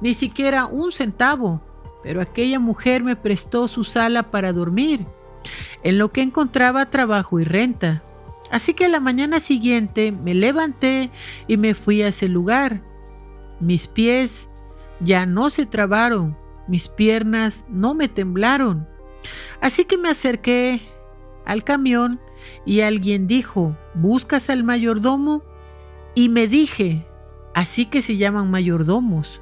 ni 0.00 0.14
siquiera 0.14 0.66
un 0.66 0.92
centavo, 0.92 1.60
pero 2.02 2.20
aquella 2.20 2.58
mujer 2.58 3.02
me 3.02 3.16
prestó 3.16 3.68
su 3.68 3.84
sala 3.84 4.30
para 4.30 4.52
dormir, 4.52 5.06
en 5.82 5.98
lo 5.98 6.12
que 6.12 6.22
encontraba 6.22 6.90
trabajo 6.90 7.40
y 7.40 7.44
renta. 7.44 8.02
Así 8.50 8.74
que 8.74 8.88
la 8.88 9.00
mañana 9.00 9.40
siguiente 9.40 10.12
me 10.12 10.34
levanté 10.34 11.10
y 11.48 11.56
me 11.56 11.74
fui 11.74 12.02
a 12.02 12.08
ese 12.08 12.28
lugar. 12.28 12.82
Mis 13.60 13.86
pies 13.86 14.48
ya 15.00 15.26
no 15.26 15.50
se 15.50 15.66
trabaron, 15.66 16.36
mis 16.68 16.88
piernas 16.88 17.66
no 17.68 17.94
me 17.94 18.08
temblaron. 18.08 18.86
Así 19.60 19.84
que 19.84 19.98
me 19.98 20.08
acerqué 20.08 20.82
al 21.44 21.64
camión 21.64 22.20
y 22.64 22.80
alguien 22.80 23.26
dijo, 23.26 23.76
¿buscas 23.94 24.50
al 24.50 24.64
mayordomo? 24.64 25.42
Y 26.14 26.28
me 26.28 26.46
dije, 26.46 27.06
así 27.54 27.86
que 27.86 28.02
se 28.02 28.16
llaman 28.16 28.50
mayordomos, 28.50 29.40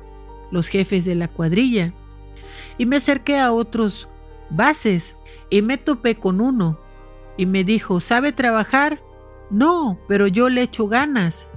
los 0.51 0.69
jefes 0.69 1.05
de 1.05 1.15
la 1.15 1.29
cuadrilla. 1.29 1.93
Y 2.79 2.87
me 2.87 2.97
acerqué 2.97 3.39
a 3.39 3.53
otros 3.53 4.09
bases 4.51 5.17
y 5.51 5.63
me 5.63 5.79
topé 5.79 6.15
con 6.17 6.41
uno 6.41 6.79
y 7.37 7.47
me 7.47 7.65
dijo, 7.65 8.01
¿sabe 8.01 8.33
trabajar? 8.33 9.01
No, 9.51 9.99
pero 10.09 10.27
yo 10.27 10.49
le 10.49 10.63
echo 10.63 10.89
ganas. 10.89 11.49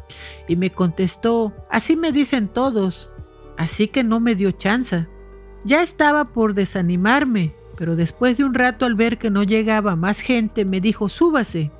Y 0.47 0.55
me 0.55 0.71
contestó, 0.71 1.53
así 1.69 1.95
me 1.95 2.11
dicen 2.11 2.47
todos. 2.47 3.09
Así 3.57 3.87
que 3.87 4.03
no 4.03 4.19
me 4.19 4.35
dio 4.35 4.51
chance. 4.51 5.07
Ya 5.63 5.81
estaba 5.81 6.25
por 6.25 6.53
desanimarme, 6.53 7.55
pero 7.77 7.95
después 7.95 8.37
de 8.37 8.43
un 8.43 8.53
rato 8.53 8.85
al 8.85 8.95
ver 8.95 9.17
que 9.17 9.29
no 9.29 9.43
llegaba 9.43 9.95
más 9.95 10.19
gente, 10.19 10.65
me 10.65 10.81
dijo, 10.81 11.09
súbase. 11.09 11.71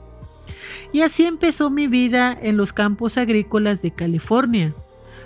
Y 0.92 1.02
así 1.02 1.26
empezó 1.26 1.70
mi 1.70 1.88
vida 1.88 2.38
en 2.42 2.58
los 2.58 2.74
campos 2.74 3.18
agrícolas 3.18 3.82
de 3.82 3.92
California. 3.92 4.74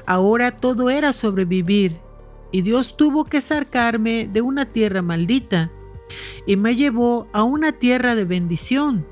Ahora 0.06 0.58
todo 0.58 0.90
era 0.90 1.14
sobrevivir, 1.14 1.98
y 2.52 2.62
Dios 2.62 2.98
tuvo 2.98 3.26
que 3.26 3.42
sacarme 3.42 4.28
de 4.32 4.42
una 4.42 4.66
tierra 4.66 5.02
maldita 5.02 5.72
y 6.46 6.56
me 6.56 6.76
llevó 6.76 7.28
a 7.32 7.44
una 7.44 7.74
tierra 7.74 8.16
de 8.16 8.26
bendición. 8.26 9.06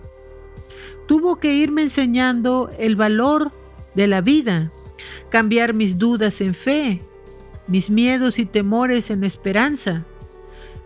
Tuvo 1.07 1.37
que 1.37 1.53
irme 1.53 1.83
enseñando 1.83 2.69
el 2.77 2.95
valor 2.95 3.51
de 3.95 4.07
la 4.07 4.21
vida, 4.21 4.71
cambiar 5.29 5.73
mis 5.73 5.97
dudas 5.97 6.41
en 6.41 6.53
fe, 6.53 7.01
mis 7.67 7.89
miedos 7.89 8.39
y 8.39 8.45
temores 8.45 9.09
en 9.09 9.23
esperanza, 9.23 10.05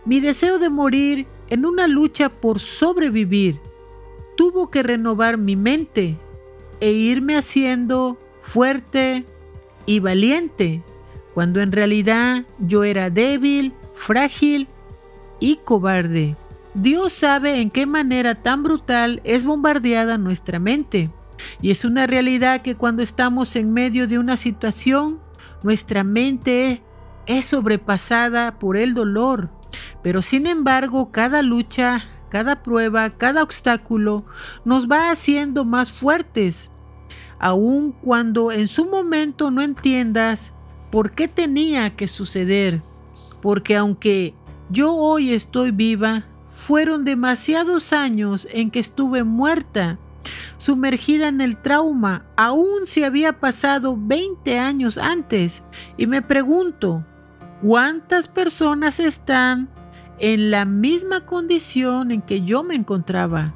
mi 0.04 0.20
deseo 0.20 0.58
de 0.58 0.68
morir 0.68 1.26
en 1.48 1.66
una 1.66 1.86
lucha 1.86 2.28
por 2.28 2.60
sobrevivir. 2.60 3.60
Tuvo 4.36 4.70
que 4.70 4.82
renovar 4.82 5.38
mi 5.38 5.56
mente 5.56 6.16
e 6.80 6.92
irme 6.92 7.36
haciendo 7.36 8.18
fuerte 8.40 9.24
y 9.86 10.00
valiente, 10.00 10.82
cuando 11.34 11.60
en 11.60 11.72
realidad 11.72 12.44
yo 12.58 12.84
era 12.84 13.10
débil, 13.10 13.72
frágil 13.94 14.68
y 15.40 15.56
cobarde. 15.56 16.36
Dios 16.74 17.12
sabe 17.12 17.60
en 17.60 17.70
qué 17.70 17.86
manera 17.86 18.34
tan 18.34 18.62
brutal 18.62 19.20
es 19.24 19.44
bombardeada 19.44 20.18
nuestra 20.18 20.58
mente. 20.58 21.10
Y 21.60 21.70
es 21.70 21.84
una 21.84 22.06
realidad 22.06 22.62
que 22.62 22.76
cuando 22.76 23.02
estamos 23.02 23.56
en 23.56 23.72
medio 23.72 24.06
de 24.08 24.18
una 24.18 24.36
situación, 24.36 25.20
nuestra 25.62 26.04
mente 26.04 26.82
es 27.26 27.44
sobrepasada 27.46 28.58
por 28.58 28.76
el 28.76 28.94
dolor. 28.94 29.50
Pero 30.02 30.22
sin 30.22 30.46
embargo, 30.46 31.10
cada 31.10 31.42
lucha, 31.42 32.04
cada 32.30 32.62
prueba, 32.62 33.10
cada 33.10 33.42
obstáculo 33.42 34.24
nos 34.64 34.90
va 34.90 35.10
haciendo 35.10 35.64
más 35.64 35.92
fuertes. 35.92 36.70
Aun 37.38 37.92
cuando 37.92 38.52
en 38.52 38.68
su 38.68 38.86
momento 38.86 39.50
no 39.50 39.62
entiendas 39.62 40.54
por 40.90 41.12
qué 41.12 41.28
tenía 41.28 41.96
que 41.96 42.08
suceder. 42.08 42.82
Porque 43.40 43.76
aunque 43.76 44.34
yo 44.72 44.94
hoy 44.94 45.32
estoy 45.34 45.70
viva. 45.70 46.24
Fueron 46.46 47.04
demasiados 47.04 47.92
años 47.92 48.48
en 48.50 48.70
que 48.70 48.78
estuve 48.78 49.22
muerta, 49.22 49.98
sumergida 50.56 51.28
en 51.28 51.40
el 51.42 51.56
trauma, 51.56 52.26
aún 52.36 52.86
si 52.86 53.04
había 53.04 53.38
pasado 53.38 53.98
20 53.98 54.58
años 54.58 54.96
antes. 54.96 55.62
Y 55.98 56.06
me 56.06 56.22
pregunto, 56.22 57.04
¿cuántas 57.62 58.26
personas 58.26 58.98
están 59.00 59.70
en 60.18 60.50
la 60.50 60.64
misma 60.64 61.24
condición 61.24 62.10
en 62.10 62.20
que 62.20 62.42
yo 62.42 62.62
me 62.64 62.74
encontraba? 62.74 63.54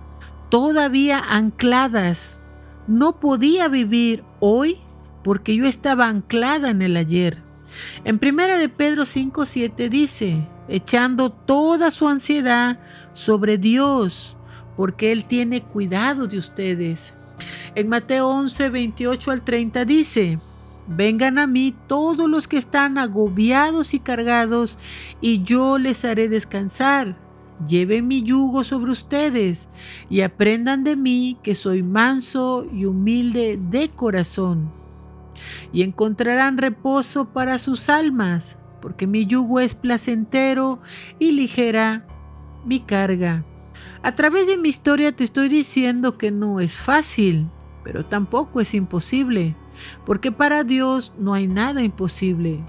Todavía 0.49 1.19
ancladas. 1.19 2.41
No 2.87 3.19
podía 3.19 3.67
vivir 3.69 4.23
hoy 4.39 4.79
porque 5.25 5.57
yo 5.57 5.67
estaba 5.67 6.07
anclada 6.07 6.71
en 6.71 6.83
el 6.83 6.97
ayer. 6.97 7.43
En 8.05 8.21
primera 8.21 8.57
de 8.57 8.69
Pedro 8.69 9.03
5:7 9.05 9.89
dice, 9.89 10.49
echando 10.69 11.31
toda 11.31 11.91
su 11.91 12.09
ansiedad 12.09 12.79
sobre 13.13 13.59
Dios, 13.59 14.37
porque 14.77 15.11
Él 15.11 15.25
tiene 15.25 15.63
cuidado 15.63 16.29
de 16.29 16.39
ustedes. 16.39 17.15
En 17.75 17.89
Mateo 17.89 18.29
11, 18.29 18.71
28 18.71 19.31
al 19.33 19.43
30 19.43 19.85
dice, 19.85 20.39
Vengan 20.89 21.39
a 21.39 21.47
mí 21.47 21.75
todos 21.87 22.29
los 22.29 22.47
que 22.47 22.59
están 22.59 22.99
agobiados 22.99 23.95
y 23.95 24.01
cargados, 24.01 24.79
y 25.21 25.43
yo 25.43 25.79
les 25.79 26.05
haré 26.05 26.29
descansar. 26.29 27.17
Lleven 27.67 28.07
mi 28.07 28.23
yugo 28.23 28.65
sobre 28.65 28.93
ustedes 28.93 29.69
y 30.11 30.21
aprendan 30.21 30.85
de 30.85 30.95
mí 30.95 31.39
que 31.43 31.55
soy 31.55 31.83
manso 31.83 32.67
y 32.71 32.85
humilde 32.85 33.59
de 33.71 33.89
corazón. 33.89 34.71
Y 35.73 35.83
encontrarán 35.83 36.59
reposo 36.59 37.33
para 37.33 37.59
sus 37.59 37.89
almas 37.89 38.59
porque 38.87 39.09
mi 39.09 39.27
yugo 39.27 39.59
es 39.59 39.75
placentero 39.75 40.79
y 41.19 41.33
ligera 41.33 42.07
mi 42.65 42.79
carga. 42.79 43.45
A 44.03 44.15
través 44.15 44.47
de 44.47 44.57
mi 44.59 44.69
historia 44.69 45.11
te 45.11 45.25
estoy 45.25 45.49
diciendo 45.49 46.17
que 46.19 46.31
no 46.31 46.61
es 46.61 46.77
fácil, 46.77 47.49
pero 47.83 48.07
tampoco 48.07 48.61
es 48.61 48.75
imposible, 48.75 49.57
porque 50.05 50.33
para 50.33 50.65
Dios 50.65 51.13
no 51.19 51.35
hay 51.35 51.47
nada 51.47 51.83
imposible. 51.83 52.65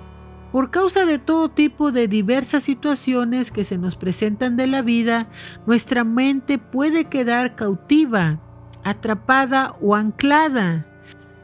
Por 0.52 0.72
causa 0.72 1.06
de 1.06 1.20
todo 1.20 1.50
tipo 1.50 1.92
de 1.92 2.08
diversas 2.08 2.64
situaciones 2.64 3.52
que 3.52 3.64
se 3.64 3.78
nos 3.78 3.96
presentan 3.96 4.56
de 4.56 4.68
la 4.68 4.82
vida, 4.82 5.28
nuestra 5.66 6.04
mente 6.04 6.58
puede 6.58 7.06
quedar 7.06 7.56
cautiva, 7.56 8.40
atrapada 8.84 9.76
o 9.82 9.96
anclada. 9.96 10.86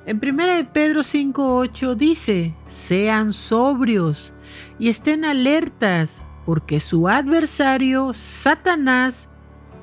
En 0.06 0.18
1 0.18 0.72
Pedro 0.74 1.02
5.8 1.02 1.96
dice, 1.96 2.56
sean 2.68 3.34
sobrios, 3.34 4.34
y 4.80 4.90
estén 4.90 5.26
alertas, 5.26 6.24
porque 6.46 6.80
su 6.80 7.08
adversario, 7.08 8.14
Satanás, 8.14 9.30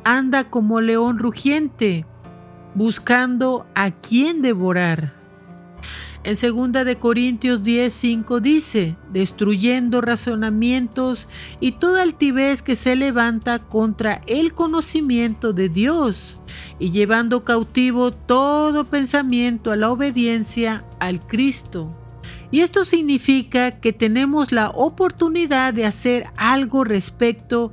anda 0.04 0.44
como 0.44 0.80
león 0.80 1.18
rugiente, 1.18 2.06
buscando 2.74 3.66
a 3.74 3.90
quien 3.90 4.42
devorar. 4.42 5.19
En 6.22 6.34
2 6.34 6.84
de 6.84 6.96
Corintios 6.96 7.62
10:5 7.62 8.40
dice, 8.40 8.96
destruyendo 9.10 10.02
razonamientos 10.02 11.28
y 11.60 11.72
toda 11.72 12.02
altivez 12.02 12.60
que 12.60 12.76
se 12.76 12.94
levanta 12.94 13.58
contra 13.60 14.20
el 14.26 14.52
conocimiento 14.52 15.54
de 15.54 15.70
Dios, 15.70 16.38
y 16.78 16.90
llevando 16.90 17.42
cautivo 17.44 18.12
todo 18.12 18.84
pensamiento 18.84 19.72
a 19.72 19.76
la 19.76 19.90
obediencia 19.90 20.84
al 20.98 21.26
Cristo. 21.26 21.96
Y 22.50 22.60
esto 22.60 22.84
significa 22.84 23.80
que 23.80 23.94
tenemos 23.94 24.52
la 24.52 24.68
oportunidad 24.70 25.72
de 25.72 25.86
hacer 25.86 26.26
algo 26.36 26.84
respecto 26.84 27.72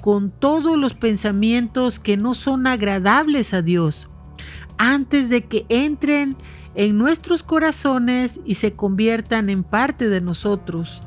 con 0.00 0.30
todos 0.30 0.78
los 0.78 0.94
pensamientos 0.94 1.98
que 1.98 2.16
no 2.16 2.32
son 2.32 2.66
agradables 2.66 3.52
a 3.52 3.60
Dios, 3.60 4.08
antes 4.78 5.28
de 5.28 5.44
que 5.44 5.66
entren 5.68 6.36
en 6.74 6.98
nuestros 6.98 7.42
corazones 7.42 8.40
y 8.44 8.54
se 8.54 8.74
conviertan 8.74 9.50
en 9.50 9.62
parte 9.64 10.08
de 10.08 10.20
nosotros. 10.20 11.02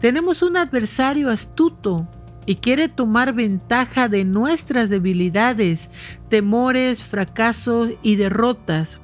Tenemos 0.00 0.42
un 0.42 0.56
adversario 0.56 1.30
astuto 1.30 2.08
y 2.46 2.56
quiere 2.56 2.88
tomar 2.88 3.32
ventaja 3.32 4.08
de 4.08 4.24
nuestras 4.24 4.90
debilidades, 4.90 5.90
temores, 6.28 7.02
fracasos 7.02 7.90
y 8.02 8.16
derrotas, 8.16 9.00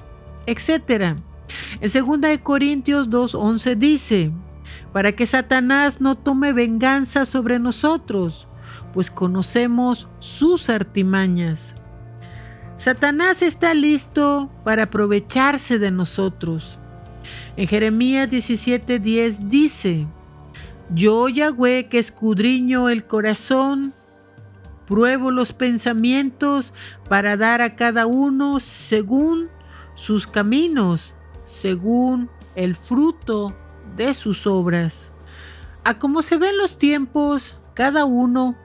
etc. 0.46 1.16
En 1.80 2.18
2 2.20 2.38
Corintios 2.42 3.08
2.11 3.08 3.76
dice, 3.76 4.32
para 4.92 5.12
que 5.12 5.26
Satanás 5.26 6.00
no 6.00 6.16
tome 6.16 6.52
venganza 6.52 7.24
sobre 7.24 7.58
nosotros, 7.58 8.46
pues 8.92 9.10
conocemos 9.10 10.08
sus 10.18 10.68
artimañas. 10.68 11.74
Satanás 12.80 13.42
está 13.42 13.74
listo 13.74 14.50
para 14.64 14.84
aprovecharse 14.84 15.78
de 15.78 15.90
nosotros. 15.90 16.78
En 17.58 17.68
Jeremías 17.68 18.30
17:10 18.30 19.50
dice, 19.50 20.06
Yo 20.88 21.28
Yahweh 21.28 21.90
que 21.90 21.98
escudriño 21.98 22.88
el 22.88 23.04
corazón, 23.04 23.92
pruebo 24.86 25.30
los 25.30 25.52
pensamientos 25.52 26.72
para 27.06 27.36
dar 27.36 27.60
a 27.60 27.76
cada 27.76 28.06
uno 28.06 28.60
según 28.60 29.50
sus 29.94 30.26
caminos 30.26 31.12
según 31.44 32.30
el 32.54 32.76
fruto 32.76 33.54
de 33.94 34.14
sus 34.14 34.46
obras. 34.46 35.12
A 35.84 35.98
como 35.98 36.22
se 36.22 36.38
ven 36.38 36.56
los 36.56 36.78
tiempos, 36.78 37.56
cada 37.74 38.06
uno 38.06 38.56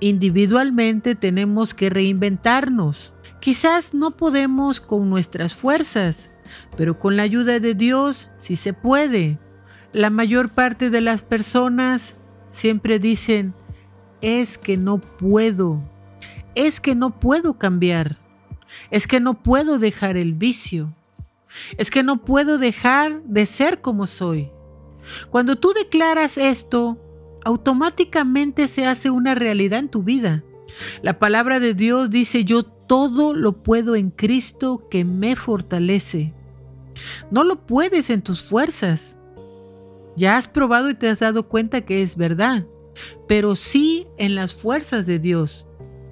individualmente 0.00 1.14
tenemos 1.14 1.74
que 1.74 1.90
reinventarnos. 1.90 3.12
Quizás 3.40 3.94
no 3.94 4.12
podemos 4.12 4.80
con 4.80 5.10
nuestras 5.10 5.54
fuerzas, 5.54 6.30
pero 6.76 6.98
con 6.98 7.16
la 7.16 7.22
ayuda 7.22 7.60
de 7.60 7.74
Dios 7.74 8.28
sí 8.38 8.56
se 8.56 8.72
puede. 8.72 9.38
La 9.92 10.10
mayor 10.10 10.50
parte 10.50 10.90
de 10.90 11.00
las 11.00 11.22
personas 11.22 12.14
siempre 12.50 12.98
dicen, 12.98 13.54
es 14.20 14.58
que 14.58 14.76
no 14.76 14.98
puedo, 14.98 15.80
es 16.54 16.80
que 16.80 16.94
no 16.94 17.18
puedo 17.20 17.58
cambiar, 17.58 18.18
es 18.90 19.06
que 19.06 19.20
no 19.20 19.42
puedo 19.42 19.78
dejar 19.78 20.16
el 20.16 20.34
vicio, 20.34 20.94
es 21.76 21.90
que 21.90 22.02
no 22.02 22.24
puedo 22.24 22.58
dejar 22.58 23.22
de 23.22 23.46
ser 23.46 23.80
como 23.80 24.06
soy. 24.06 24.50
Cuando 25.30 25.56
tú 25.56 25.72
declaras 25.72 26.36
esto, 26.36 26.98
automáticamente 27.48 28.68
se 28.68 28.84
hace 28.84 29.08
una 29.08 29.34
realidad 29.34 29.78
en 29.78 29.88
tu 29.88 30.02
vida. 30.02 30.44
La 31.00 31.18
palabra 31.18 31.60
de 31.60 31.72
Dios 31.72 32.10
dice, 32.10 32.44
yo 32.44 32.62
todo 32.62 33.32
lo 33.32 33.62
puedo 33.62 33.96
en 33.96 34.10
Cristo 34.10 34.86
que 34.90 35.02
me 35.06 35.34
fortalece. 35.34 36.34
No 37.30 37.44
lo 37.44 37.64
puedes 37.64 38.10
en 38.10 38.20
tus 38.20 38.42
fuerzas. 38.42 39.16
Ya 40.14 40.36
has 40.36 40.46
probado 40.46 40.90
y 40.90 40.94
te 40.94 41.08
has 41.08 41.20
dado 41.20 41.48
cuenta 41.48 41.80
que 41.80 42.02
es 42.02 42.18
verdad, 42.18 42.66
pero 43.26 43.56
sí 43.56 44.06
en 44.18 44.34
las 44.34 44.52
fuerzas 44.52 45.06
de 45.06 45.18
Dios. 45.18 45.64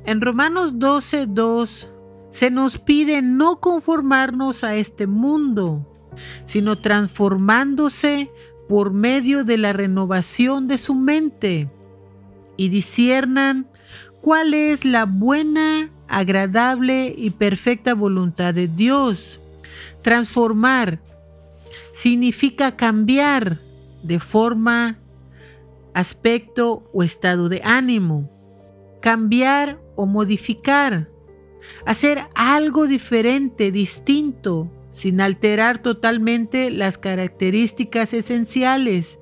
En 0.06 0.22
Romanos 0.22 0.78
12, 0.78 1.26
2 1.26 1.90
se 2.30 2.50
nos 2.50 2.78
pide 2.78 3.20
no 3.20 3.60
conformarnos 3.60 4.64
a 4.64 4.74
este 4.74 5.06
mundo, 5.06 5.86
sino 6.46 6.78
transformándose 6.78 8.30
por 8.68 8.92
medio 8.92 9.44
de 9.44 9.56
la 9.58 9.72
renovación 9.72 10.68
de 10.68 10.78
su 10.78 10.94
mente 10.94 11.68
y 12.56 12.68
disiernan 12.68 13.66
cuál 14.20 14.54
es 14.54 14.84
la 14.84 15.04
buena, 15.04 15.90
agradable 16.08 17.14
y 17.16 17.30
perfecta 17.30 17.94
voluntad 17.94 18.54
de 18.54 18.68
Dios. 18.68 19.40
Transformar 20.02 21.00
significa 21.92 22.76
cambiar 22.76 23.60
de 24.02 24.20
forma, 24.20 24.98
aspecto 25.94 26.88
o 26.92 27.02
estado 27.02 27.48
de 27.48 27.60
ánimo. 27.64 28.30
Cambiar 29.00 29.80
o 29.96 30.06
modificar. 30.06 31.08
Hacer 31.84 32.26
algo 32.34 32.86
diferente, 32.86 33.72
distinto, 33.72 34.70
sin 34.96 35.20
alterar 35.20 35.82
totalmente 35.82 36.70
las 36.70 36.96
características 36.96 38.14
esenciales 38.14 39.20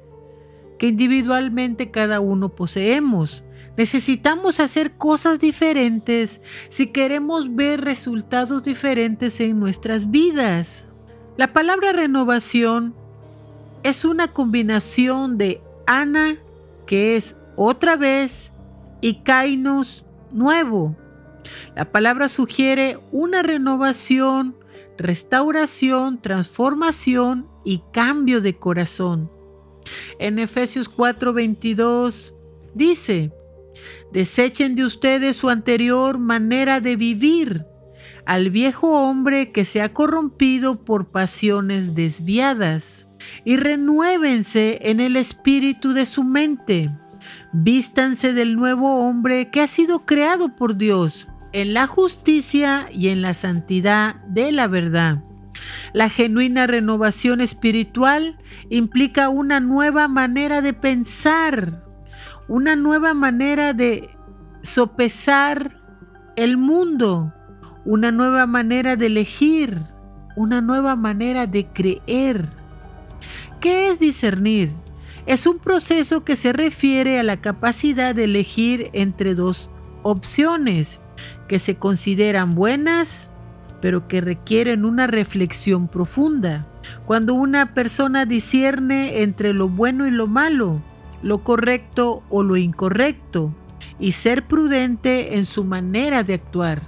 que 0.78 0.86
individualmente 0.86 1.90
cada 1.90 2.20
uno 2.20 2.50
poseemos. 2.50 3.42
Necesitamos 3.76 4.60
hacer 4.60 4.92
cosas 4.92 5.40
diferentes 5.40 6.40
si 6.68 6.86
queremos 6.86 7.56
ver 7.56 7.80
resultados 7.80 8.62
diferentes 8.62 9.40
en 9.40 9.58
nuestras 9.58 10.12
vidas. 10.12 10.86
La 11.36 11.52
palabra 11.52 11.90
renovación 11.90 12.94
es 13.82 14.04
una 14.04 14.28
combinación 14.28 15.38
de 15.38 15.60
ana, 15.88 16.36
que 16.86 17.16
es 17.16 17.36
otra 17.56 17.96
vez, 17.96 18.52
y 19.00 19.22
kainos, 19.24 20.04
nuevo. 20.30 20.94
La 21.74 21.90
palabra 21.90 22.28
sugiere 22.28 22.96
una 23.10 23.42
renovación, 23.42 24.54
restauración, 24.99 26.20
transformación 26.20 27.49
y 27.64 27.82
cambio 27.92 28.40
de 28.40 28.57
corazón. 28.57 29.30
En 30.18 30.38
Efesios 30.38 30.88
4:22 30.88 32.34
dice, 32.74 33.32
desechen 34.12 34.76
de 34.76 34.84
ustedes 34.84 35.36
su 35.36 35.51
anterior 35.51 36.18
manera 36.18 36.80
de 36.80 36.97
vivir, 36.97 37.66
al 38.26 38.51
viejo 38.51 39.01
hombre 39.01 39.53
que 39.53 39.64
se 39.64 39.82
ha 39.82 39.92
corrompido 39.92 40.84
por 40.84 41.11
pasiones 41.11 41.95
desviadas, 41.95 43.07
y 43.45 43.57
renuévense 43.57 44.78
en 44.82 45.01
el 45.01 45.16
espíritu 45.16 45.92
de 45.92 46.07
su 46.07 46.24
mente. 46.24 46.90
Vístanse 47.53 48.34
del 48.34 48.57
nuevo 48.57 49.01
hombre 49.01 49.51
que 49.51 49.62
ha 49.62 49.66
sido 49.66 50.05
creado 50.05 50.57
por 50.57 50.76
Dios 50.76 51.26
en 51.55 51.72
la 51.72 51.86
justicia 51.86 52.88
y 52.92 53.09
en 53.09 53.22
la 53.22 53.32
santidad 53.32 54.16
de 54.26 54.50
la 54.50 54.66
verdad. 54.66 55.22
La 55.92 56.09
genuina 56.09 56.66
renovación 56.66 57.40
espiritual 57.40 58.36
implica 58.70 59.28
una 59.28 59.61
nueva 59.61 60.09
manera 60.09 60.61
de 60.62 60.72
pensar, 60.72 61.84
una 62.48 62.74
nueva 62.74 63.14
manera 63.14 63.72
de 63.72 64.11
sopesar 64.62 65.80
el 66.34 66.57
mundo, 66.57 67.32
una 67.84 68.11
nueva 68.11 68.46
manera 68.46 68.96
de 68.96 69.07
elegir, 69.07 69.80
una 70.34 70.61
nueva 70.61 70.96
manera 70.96 71.46
de 71.46 71.68
creer. 71.68 72.48
¿Qué 73.61 73.90
es 73.90 74.00
discernir? 74.00 74.72
Es 75.26 75.46
un 75.46 75.61
proceso 75.61 76.24
que 76.24 76.34
se 76.34 76.52
refiere 76.52 77.20
a 77.20 77.22
la 77.22 77.40
capacidad 77.40 78.12
de 78.12 78.24
elegir 78.24 78.90
entre 78.92 79.36
dos 79.36 79.70
opciones 80.02 81.00
que 81.48 81.58
se 81.58 81.76
consideran 81.76 82.54
buenas, 82.54 83.30
pero 83.80 84.08
que 84.08 84.20
requieren 84.20 84.84
una 84.84 85.06
reflexión 85.06 85.88
profunda. 85.88 86.66
Cuando 87.06 87.34
una 87.34 87.74
persona 87.74 88.24
discierne 88.24 89.22
entre 89.22 89.52
lo 89.52 89.68
bueno 89.68 90.06
y 90.06 90.10
lo 90.10 90.26
malo, 90.26 90.82
lo 91.22 91.44
correcto 91.44 92.22
o 92.30 92.42
lo 92.42 92.56
incorrecto, 92.56 93.54
y 93.98 94.12
ser 94.12 94.46
prudente 94.46 95.36
en 95.36 95.44
su 95.44 95.64
manera 95.64 96.22
de 96.22 96.34
actuar. 96.34 96.82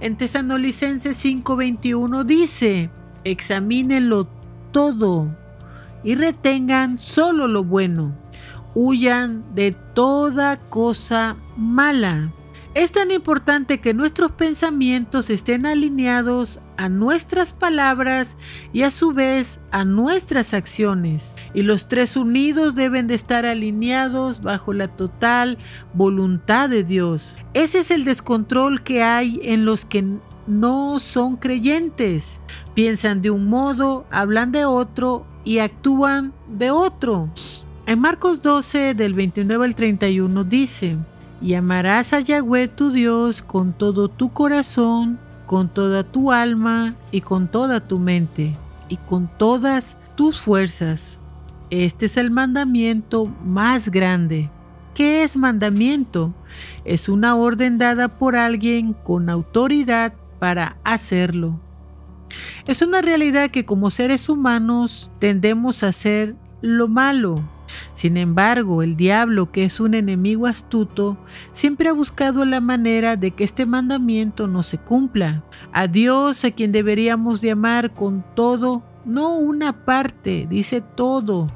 En 0.00 0.16
Tesanolicenses 0.16 1.16
5:21 1.24 2.24
dice, 2.24 2.90
examínenlo 3.24 4.28
todo 4.72 5.34
y 6.02 6.16
retengan 6.16 6.98
solo 6.98 7.46
lo 7.46 7.64
bueno, 7.64 8.14
huyan 8.74 9.44
de 9.54 9.72
toda 9.94 10.58
cosa 10.58 11.36
mala. 11.56 12.32
Es 12.74 12.90
tan 12.90 13.12
importante 13.12 13.78
que 13.78 13.94
nuestros 13.94 14.32
pensamientos 14.32 15.30
estén 15.30 15.64
alineados 15.64 16.58
a 16.76 16.88
nuestras 16.88 17.52
palabras 17.52 18.36
y 18.72 18.82
a 18.82 18.90
su 18.90 19.12
vez 19.12 19.60
a 19.70 19.84
nuestras 19.84 20.54
acciones. 20.54 21.36
Y 21.54 21.62
los 21.62 21.88
tres 21.88 22.16
unidos 22.16 22.74
deben 22.74 23.06
de 23.06 23.14
estar 23.14 23.46
alineados 23.46 24.42
bajo 24.42 24.72
la 24.72 24.88
total 24.88 25.56
voluntad 25.92 26.68
de 26.68 26.82
Dios. 26.82 27.36
Ese 27.54 27.78
es 27.78 27.92
el 27.92 28.04
descontrol 28.04 28.82
que 28.82 29.04
hay 29.04 29.38
en 29.44 29.64
los 29.64 29.84
que 29.84 30.04
no 30.48 30.98
son 30.98 31.36
creyentes. 31.36 32.40
Piensan 32.74 33.22
de 33.22 33.30
un 33.30 33.46
modo, 33.46 34.04
hablan 34.10 34.50
de 34.50 34.64
otro 34.64 35.24
y 35.44 35.60
actúan 35.60 36.32
de 36.48 36.72
otro. 36.72 37.30
En 37.86 38.00
Marcos 38.00 38.42
12 38.42 38.94
del 38.94 39.14
29 39.14 39.64
al 39.64 39.76
31 39.76 40.42
dice, 40.42 40.96
y 41.44 41.56
amarás 41.56 42.14
a 42.14 42.20
Yahweh 42.20 42.68
tu 42.68 42.90
Dios 42.90 43.42
con 43.42 43.74
todo 43.74 44.08
tu 44.08 44.32
corazón, 44.32 45.18
con 45.44 45.68
toda 45.68 46.02
tu 46.02 46.32
alma 46.32 46.94
y 47.12 47.20
con 47.20 47.48
toda 47.48 47.86
tu 47.86 47.98
mente 47.98 48.56
y 48.88 48.96
con 48.96 49.28
todas 49.36 49.98
tus 50.16 50.40
fuerzas. 50.40 51.20
Este 51.68 52.06
es 52.06 52.16
el 52.16 52.30
mandamiento 52.30 53.26
más 53.44 53.90
grande. 53.90 54.50
¿Qué 54.94 55.22
es 55.22 55.36
mandamiento? 55.36 56.32
Es 56.86 57.10
una 57.10 57.34
orden 57.36 57.76
dada 57.76 58.08
por 58.08 58.36
alguien 58.36 58.94
con 58.94 59.28
autoridad 59.28 60.14
para 60.38 60.78
hacerlo. 60.82 61.60
Es 62.66 62.80
una 62.80 63.02
realidad 63.02 63.50
que 63.50 63.66
como 63.66 63.90
seres 63.90 64.30
humanos 64.30 65.10
tendemos 65.18 65.82
a 65.82 65.88
hacer 65.88 66.36
lo 66.62 66.88
malo, 66.88 67.34
sin 67.94 68.16
embargo, 68.16 68.82
el 68.82 68.96
diablo, 68.96 69.52
que 69.52 69.64
es 69.64 69.78
un 69.78 69.94
enemigo 69.94 70.46
astuto, 70.46 71.16
siempre 71.52 71.88
ha 71.88 71.92
buscado 71.92 72.44
la 72.44 72.60
manera 72.60 73.16
de 73.16 73.30
que 73.30 73.44
este 73.44 73.66
mandamiento 73.66 74.48
no 74.48 74.64
se 74.64 74.78
cumpla. 74.78 75.44
A 75.72 75.86
Dios, 75.86 76.44
a 76.44 76.50
quien 76.50 76.72
deberíamos 76.72 77.40
llamar 77.40 77.94
con 77.94 78.24
todo, 78.34 78.82
no 79.04 79.36
una 79.36 79.84
parte, 79.84 80.46
dice 80.50 80.80
todo. 80.80 81.46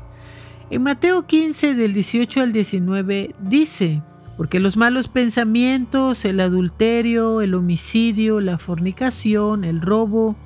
En 0.71 0.85
Mateo 0.85 1.27
15 1.27 1.75
del 1.75 1.93
18 1.93 2.43
al 2.43 2.53
19 2.53 3.35
dice, 3.41 4.03
porque 4.37 4.61
los 4.61 4.77
malos 4.77 5.09
pensamientos, 5.09 6.25
el 6.25 6.39
adulterio, 6.39 7.41
el 7.41 7.55
homicidio, 7.55 8.41
la 8.41 8.59
fornicación, 8.59 9.65
el 9.65 9.81
robo, 9.81 10.37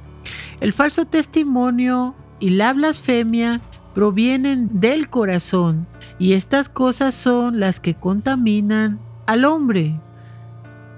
el 0.61 0.73
falso 0.73 1.05
testimonio 1.05 2.15
y 2.41 2.51
la 2.51 2.73
blasfemia 2.73 3.61
provienen 3.95 4.81
del 4.81 5.09
corazón 5.09 5.87
y 6.19 6.33
estas 6.33 6.69
cosas 6.69 7.15
son 7.15 7.61
las 7.61 7.81
que 7.81 7.95
contaminan 7.95 9.01
al 9.27 9.45
hombre. 9.45 10.01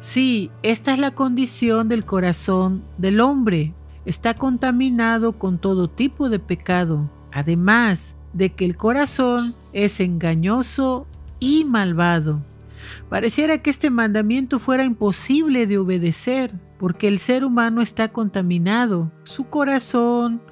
Sí, 0.00 0.50
esta 0.62 0.92
es 0.92 0.98
la 0.98 1.12
condición 1.12 1.88
del 1.88 2.04
corazón 2.04 2.84
del 2.98 3.20
hombre. 3.20 3.74
Está 4.04 4.34
contaminado 4.34 5.38
con 5.38 5.58
todo 5.58 5.88
tipo 5.88 6.28
de 6.28 6.38
pecado, 6.38 7.10
además 7.32 8.16
de 8.32 8.52
que 8.52 8.64
el 8.64 8.76
corazón 8.76 9.54
es 9.72 10.00
engañoso 10.00 11.06
y 11.40 11.64
malvado. 11.64 12.42
Pareciera 13.08 13.58
que 13.58 13.70
este 13.70 13.90
mandamiento 13.90 14.58
fuera 14.58 14.84
imposible 14.84 15.66
de 15.66 15.78
obedecer, 15.78 16.52
porque 16.78 17.08
el 17.08 17.18
ser 17.18 17.44
humano 17.44 17.80
está 17.80 18.08
contaminado. 18.08 19.10
Su 19.22 19.44
corazón, 19.44 20.42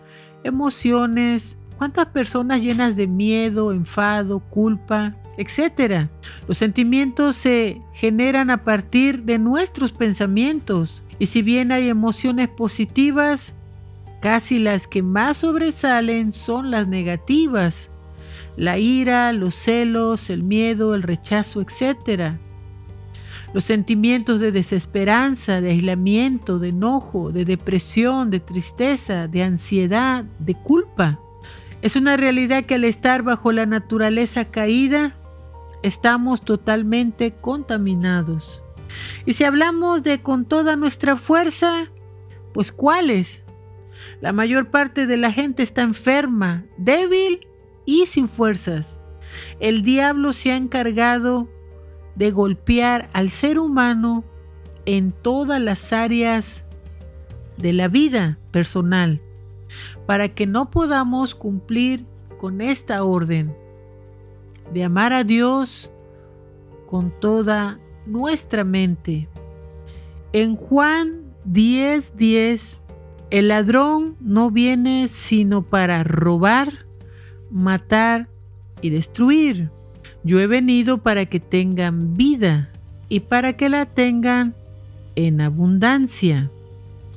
emociones, 0.45 1.59
¿Cuántas 1.83 2.07
personas 2.07 2.63
llenas 2.63 2.95
de 2.95 3.09
miedo, 3.09 3.73
enfado, 3.73 4.39
culpa, 4.39 5.17
etcétera? 5.37 6.11
Los 6.47 6.59
sentimientos 6.59 7.35
se 7.35 7.83
generan 7.93 8.51
a 8.51 8.63
partir 8.63 9.25
de 9.25 9.41
nuestros 9.41 9.91
pensamientos 9.91 11.03
y 11.19 11.27
si 11.27 11.43
bien 11.43 11.73
hay 11.73 11.89
emociones 11.89 12.47
positivas, 12.47 13.57
casi 14.21 14.61
las 14.61 14.87
que 14.87 15.03
más 15.03 15.39
sobresalen 15.39 16.33
son 16.33 16.71
las 16.71 16.87
negativas. 16.87 17.91
La 18.57 18.79
ira, 18.79 19.33
los 19.33 19.57
celos, 19.57 20.31
el 20.31 20.45
miedo, 20.45 20.95
el 20.95 21.03
rechazo, 21.03 21.61
etcétera. 21.61 22.39
Los 23.53 23.65
sentimientos 23.65 24.39
de 24.39 24.53
desesperanza, 24.53 25.61
de 25.61 25.71
aislamiento, 25.71 26.61
de 26.61 26.69
enojo, 26.69 27.33
de 27.33 27.45
depresión, 27.45 28.31
de 28.31 28.39
tristeza, 28.39 29.27
de 29.27 29.43
ansiedad, 29.43 30.23
de 30.39 30.55
culpa. 30.55 31.19
Es 31.83 31.97
una 31.97 32.17
realidad 32.17 32.65
que 32.65 32.77
al 32.77 32.85
estar 32.85 33.25
bajo 33.25 33.51
la 33.51 33.67
naturaleza 33.67 34.45
caída, 34.45 35.17
estamos 35.83 36.43
totalmente 36.43 37.35
contaminados. 37.35 38.63
Y 39.27 39.33
si 39.33 39.43
hablamos 39.43 40.05
de 40.05 40.23
con 40.23 40.45
toda 40.45 40.77
nuestra 40.77 41.17
fuerza, 41.17 41.91
Pues 42.55 42.71
¿cuáles? 42.71 43.45
La 44.21 44.35
mayor 44.35 44.71
parte 44.71 45.07
de 45.07 45.17
la 45.17 45.33
gente 45.33 45.63
está 45.63 45.81
enferma, 45.81 46.67
débil 46.77 47.49
y 47.87 48.05
sin 48.05 48.29
fuerzas. 48.29 49.01
El 49.59 49.83
diablo 49.83 50.35
se 50.35 50.53
ha 50.53 50.57
encargado 50.57 51.49
de 52.15 52.31
golpear 52.31 53.09
al 53.15 53.31
ser 53.31 53.59
humano 53.59 54.23
en 54.85 55.13
todas 55.13 55.63
las 55.63 55.95
áreas 55.95 56.67
de 57.57 57.73
la 57.73 57.89
vida 57.89 58.39
personal 58.51 59.23
para 60.07 60.29
que 60.29 60.47
no 60.47 60.71
podamos 60.71 61.35
cumplir 61.35 62.05
con 62.39 62.61
esta 62.61 63.05
orden 63.05 63.55
de 64.73 64.85
amar 64.85 65.13
a 65.13 65.25
Dios 65.25 65.91
con 66.87 67.13
toda 67.21 67.79
nuestra 68.07 68.65
mente. 68.65 69.29
En 70.33 70.57
Juan 70.57 71.23
10:10, 71.45 72.13
10, 72.17 72.81
el 73.31 73.49
ladrón 73.49 74.17
no 74.21 74.51
viene 74.51 75.09
sino 75.09 75.63
para 75.63 76.05
robar, 76.05 76.87
matar 77.51 78.29
y 78.81 78.91
destruir. 78.91 79.71
Yo 80.25 80.39
he 80.39 80.47
venido 80.47 80.99
para 80.99 81.27
que 81.27 81.41
tengan 81.41 82.15
vida 82.15 82.71
y 83.09 83.21
para 83.21 83.55
que 83.55 83.69
la 83.69 83.87
tengan 83.87 84.55
en 85.17 85.41
abundancia. 85.41 86.51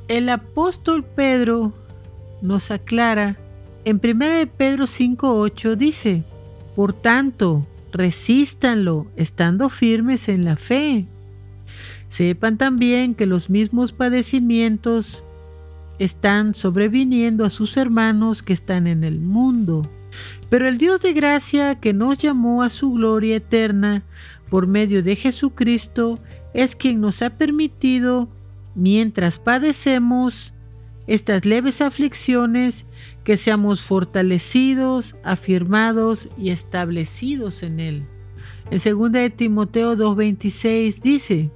El 0.07 0.29
apóstol 0.29 1.03
Pedro 1.03 1.73
nos 2.41 2.71
aclara 2.71 3.37
en 3.85 4.01
1 4.03 4.51
Pedro 4.57 4.85
5.8 4.85 5.75
dice, 5.75 6.23
Por 6.75 6.93
tanto, 6.93 7.67
resístanlo 7.91 9.05
estando 9.15 9.69
firmes 9.69 10.27
en 10.27 10.43
la 10.43 10.55
fe. 10.55 11.05
Sepan 12.09 12.57
también 12.57 13.13
que 13.13 13.27
los 13.27 13.49
mismos 13.51 13.91
padecimientos 13.91 15.21
están 15.99 16.55
sobreviniendo 16.55 17.45
a 17.45 17.51
sus 17.51 17.77
hermanos 17.77 18.41
que 18.41 18.53
están 18.53 18.87
en 18.87 19.03
el 19.03 19.19
mundo. 19.19 19.83
Pero 20.49 20.67
el 20.67 20.79
Dios 20.79 21.01
de 21.01 21.13
gracia 21.13 21.75
que 21.75 21.93
nos 21.93 22.17
llamó 22.17 22.63
a 22.63 22.71
su 22.71 22.93
gloria 22.93 23.35
eterna 23.35 24.01
por 24.49 24.65
medio 24.65 25.03
de 25.03 25.15
Jesucristo 25.15 26.19
es 26.55 26.75
quien 26.75 27.01
nos 27.01 27.21
ha 27.21 27.29
permitido, 27.29 28.29
mientras 28.73 29.37
padecemos 29.37 30.53
estas 31.07 31.45
leves 31.45 31.81
aflicciones, 31.81 32.85
que 33.23 33.37
seamos 33.37 33.81
fortalecidos, 33.81 35.15
afirmados 35.23 36.29
y 36.37 36.49
establecidos 36.49 37.63
en 37.63 37.79
Él. 37.79 38.05
En 38.71 38.79
2 38.79 39.11
de 39.11 39.29
Timoteo 39.29 39.95
2.26 39.95 41.01
dice, 41.01 41.51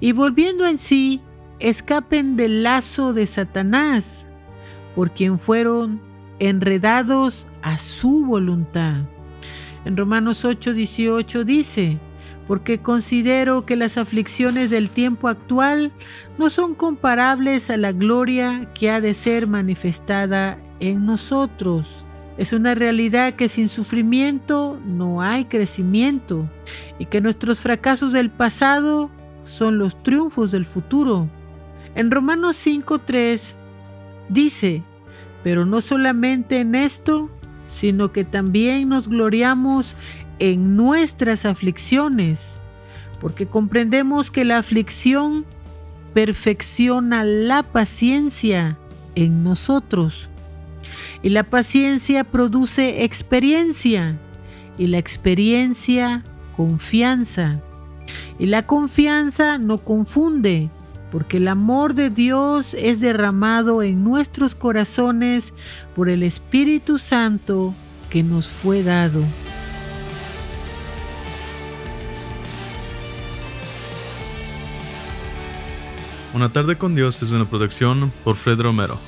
y 0.00 0.12
volviendo 0.12 0.66
en 0.66 0.78
sí, 0.78 1.20
escapen 1.58 2.36
del 2.36 2.62
lazo 2.62 3.12
de 3.12 3.26
Satanás, 3.26 4.26
por 4.94 5.12
quien 5.12 5.38
fueron 5.38 6.00
enredados 6.38 7.46
a 7.62 7.78
su 7.78 8.24
voluntad. 8.24 9.02
En 9.84 9.96
Romanos 9.96 10.44
8:18 10.44 11.44
dice, 11.44 11.98
porque 12.46 12.78
considero 12.78 13.64
que 13.64 13.76
las 13.76 13.96
aflicciones 13.96 14.70
del 14.70 14.90
tiempo 14.90 15.28
actual 15.28 15.92
no 16.38 16.50
son 16.50 16.74
comparables 16.74 17.70
a 17.70 17.76
la 17.76 17.92
gloria 17.92 18.68
que 18.74 18.90
ha 18.90 19.00
de 19.00 19.14
ser 19.14 19.46
manifestada 19.46 20.58
en 20.80 21.06
nosotros. 21.06 22.04
Es 22.36 22.52
una 22.52 22.74
realidad 22.74 23.34
que 23.34 23.48
sin 23.48 23.68
sufrimiento 23.68 24.78
no 24.84 25.22
hay 25.22 25.44
crecimiento 25.44 26.48
y 26.98 27.06
que 27.06 27.20
nuestros 27.20 27.60
fracasos 27.60 28.12
del 28.12 28.30
pasado 28.30 29.10
son 29.44 29.78
los 29.78 30.02
triunfos 30.02 30.50
del 30.50 30.66
futuro. 30.66 31.28
En 31.94 32.10
Romanos 32.10 32.56
5.3 32.66 33.54
dice, 34.28 34.82
pero 35.44 35.64
no 35.64 35.80
solamente 35.80 36.58
en 36.58 36.74
esto, 36.74 37.30
sino 37.70 38.12
que 38.12 38.24
también 38.24 38.88
nos 38.88 39.08
gloriamos 39.08 39.94
en 40.38 40.76
nuestras 40.76 41.44
aflicciones, 41.44 42.58
porque 43.20 43.46
comprendemos 43.46 44.30
que 44.30 44.44
la 44.44 44.58
aflicción 44.58 45.44
perfecciona 46.12 47.24
la 47.24 47.62
paciencia 47.62 48.78
en 49.14 49.44
nosotros. 49.44 50.28
Y 51.22 51.30
la 51.30 51.42
paciencia 51.42 52.24
produce 52.24 53.04
experiencia, 53.04 54.18
y 54.78 54.88
la 54.88 54.98
experiencia 54.98 56.22
confianza. 56.56 57.60
Y 58.38 58.46
la 58.46 58.66
confianza 58.66 59.58
no 59.58 59.78
confunde, 59.78 60.68
porque 61.10 61.36
el 61.36 61.48
amor 61.48 61.94
de 61.94 62.10
Dios 62.10 62.74
es 62.74 63.00
derramado 63.00 63.82
en 63.82 64.02
nuestros 64.02 64.54
corazones 64.54 65.52
por 65.94 66.08
el 66.08 66.22
Espíritu 66.22 66.98
Santo 66.98 67.72
que 68.10 68.22
nos 68.22 68.48
fue 68.48 68.82
dado. 68.82 69.22
Una 76.34 76.48
tarde 76.48 76.76
con 76.76 76.96
Dios 76.96 77.22
es 77.22 77.30
una 77.30 77.44
producción 77.44 78.12
por 78.24 78.34
Fred 78.34 78.60
Romero. 78.60 78.98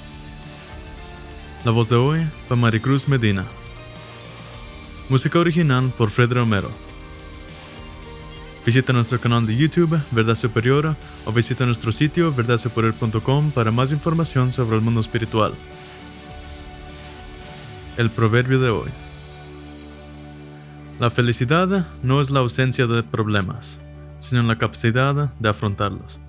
La 1.64 1.72
voz 1.72 1.88
de 1.88 1.96
hoy 1.96 2.24
fue 2.46 2.56
Maricruz 2.56 3.08
Medina. 3.08 3.44
Música 5.08 5.40
original 5.40 5.92
por 5.98 6.10
Fred 6.10 6.32
Romero. 6.32 6.70
Visita 8.64 8.92
nuestro 8.92 9.20
canal 9.20 9.44
de 9.44 9.56
YouTube, 9.56 10.00
Verdad 10.12 10.36
Superior, 10.36 10.94
o 11.24 11.32
visita 11.32 11.66
nuestro 11.66 11.90
sitio 11.90 12.32
verdadsuperior.com 12.32 13.50
para 13.50 13.72
más 13.72 13.90
información 13.90 14.52
sobre 14.52 14.76
el 14.76 14.82
mundo 14.82 15.00
espiritual. 15.00 15.52
El 17.96 18.08
proverbio 18.10 18.60
de 18.60 18.70
hoy. 18.70 18.90
La 21.00 21.10
felicidad 21.10 21.88
no 22.04 22.20
es 22.20 22.30
la 22.30 22.38
ausencia 22.38 22.86
de 22.86 23.02
problemas, 23.02 23.80
sino 24.20 24.44
la 24.44 24.58
capacidad 24.58 25.34
de 25.40 25.48
afrontarlos. 25.48 26.20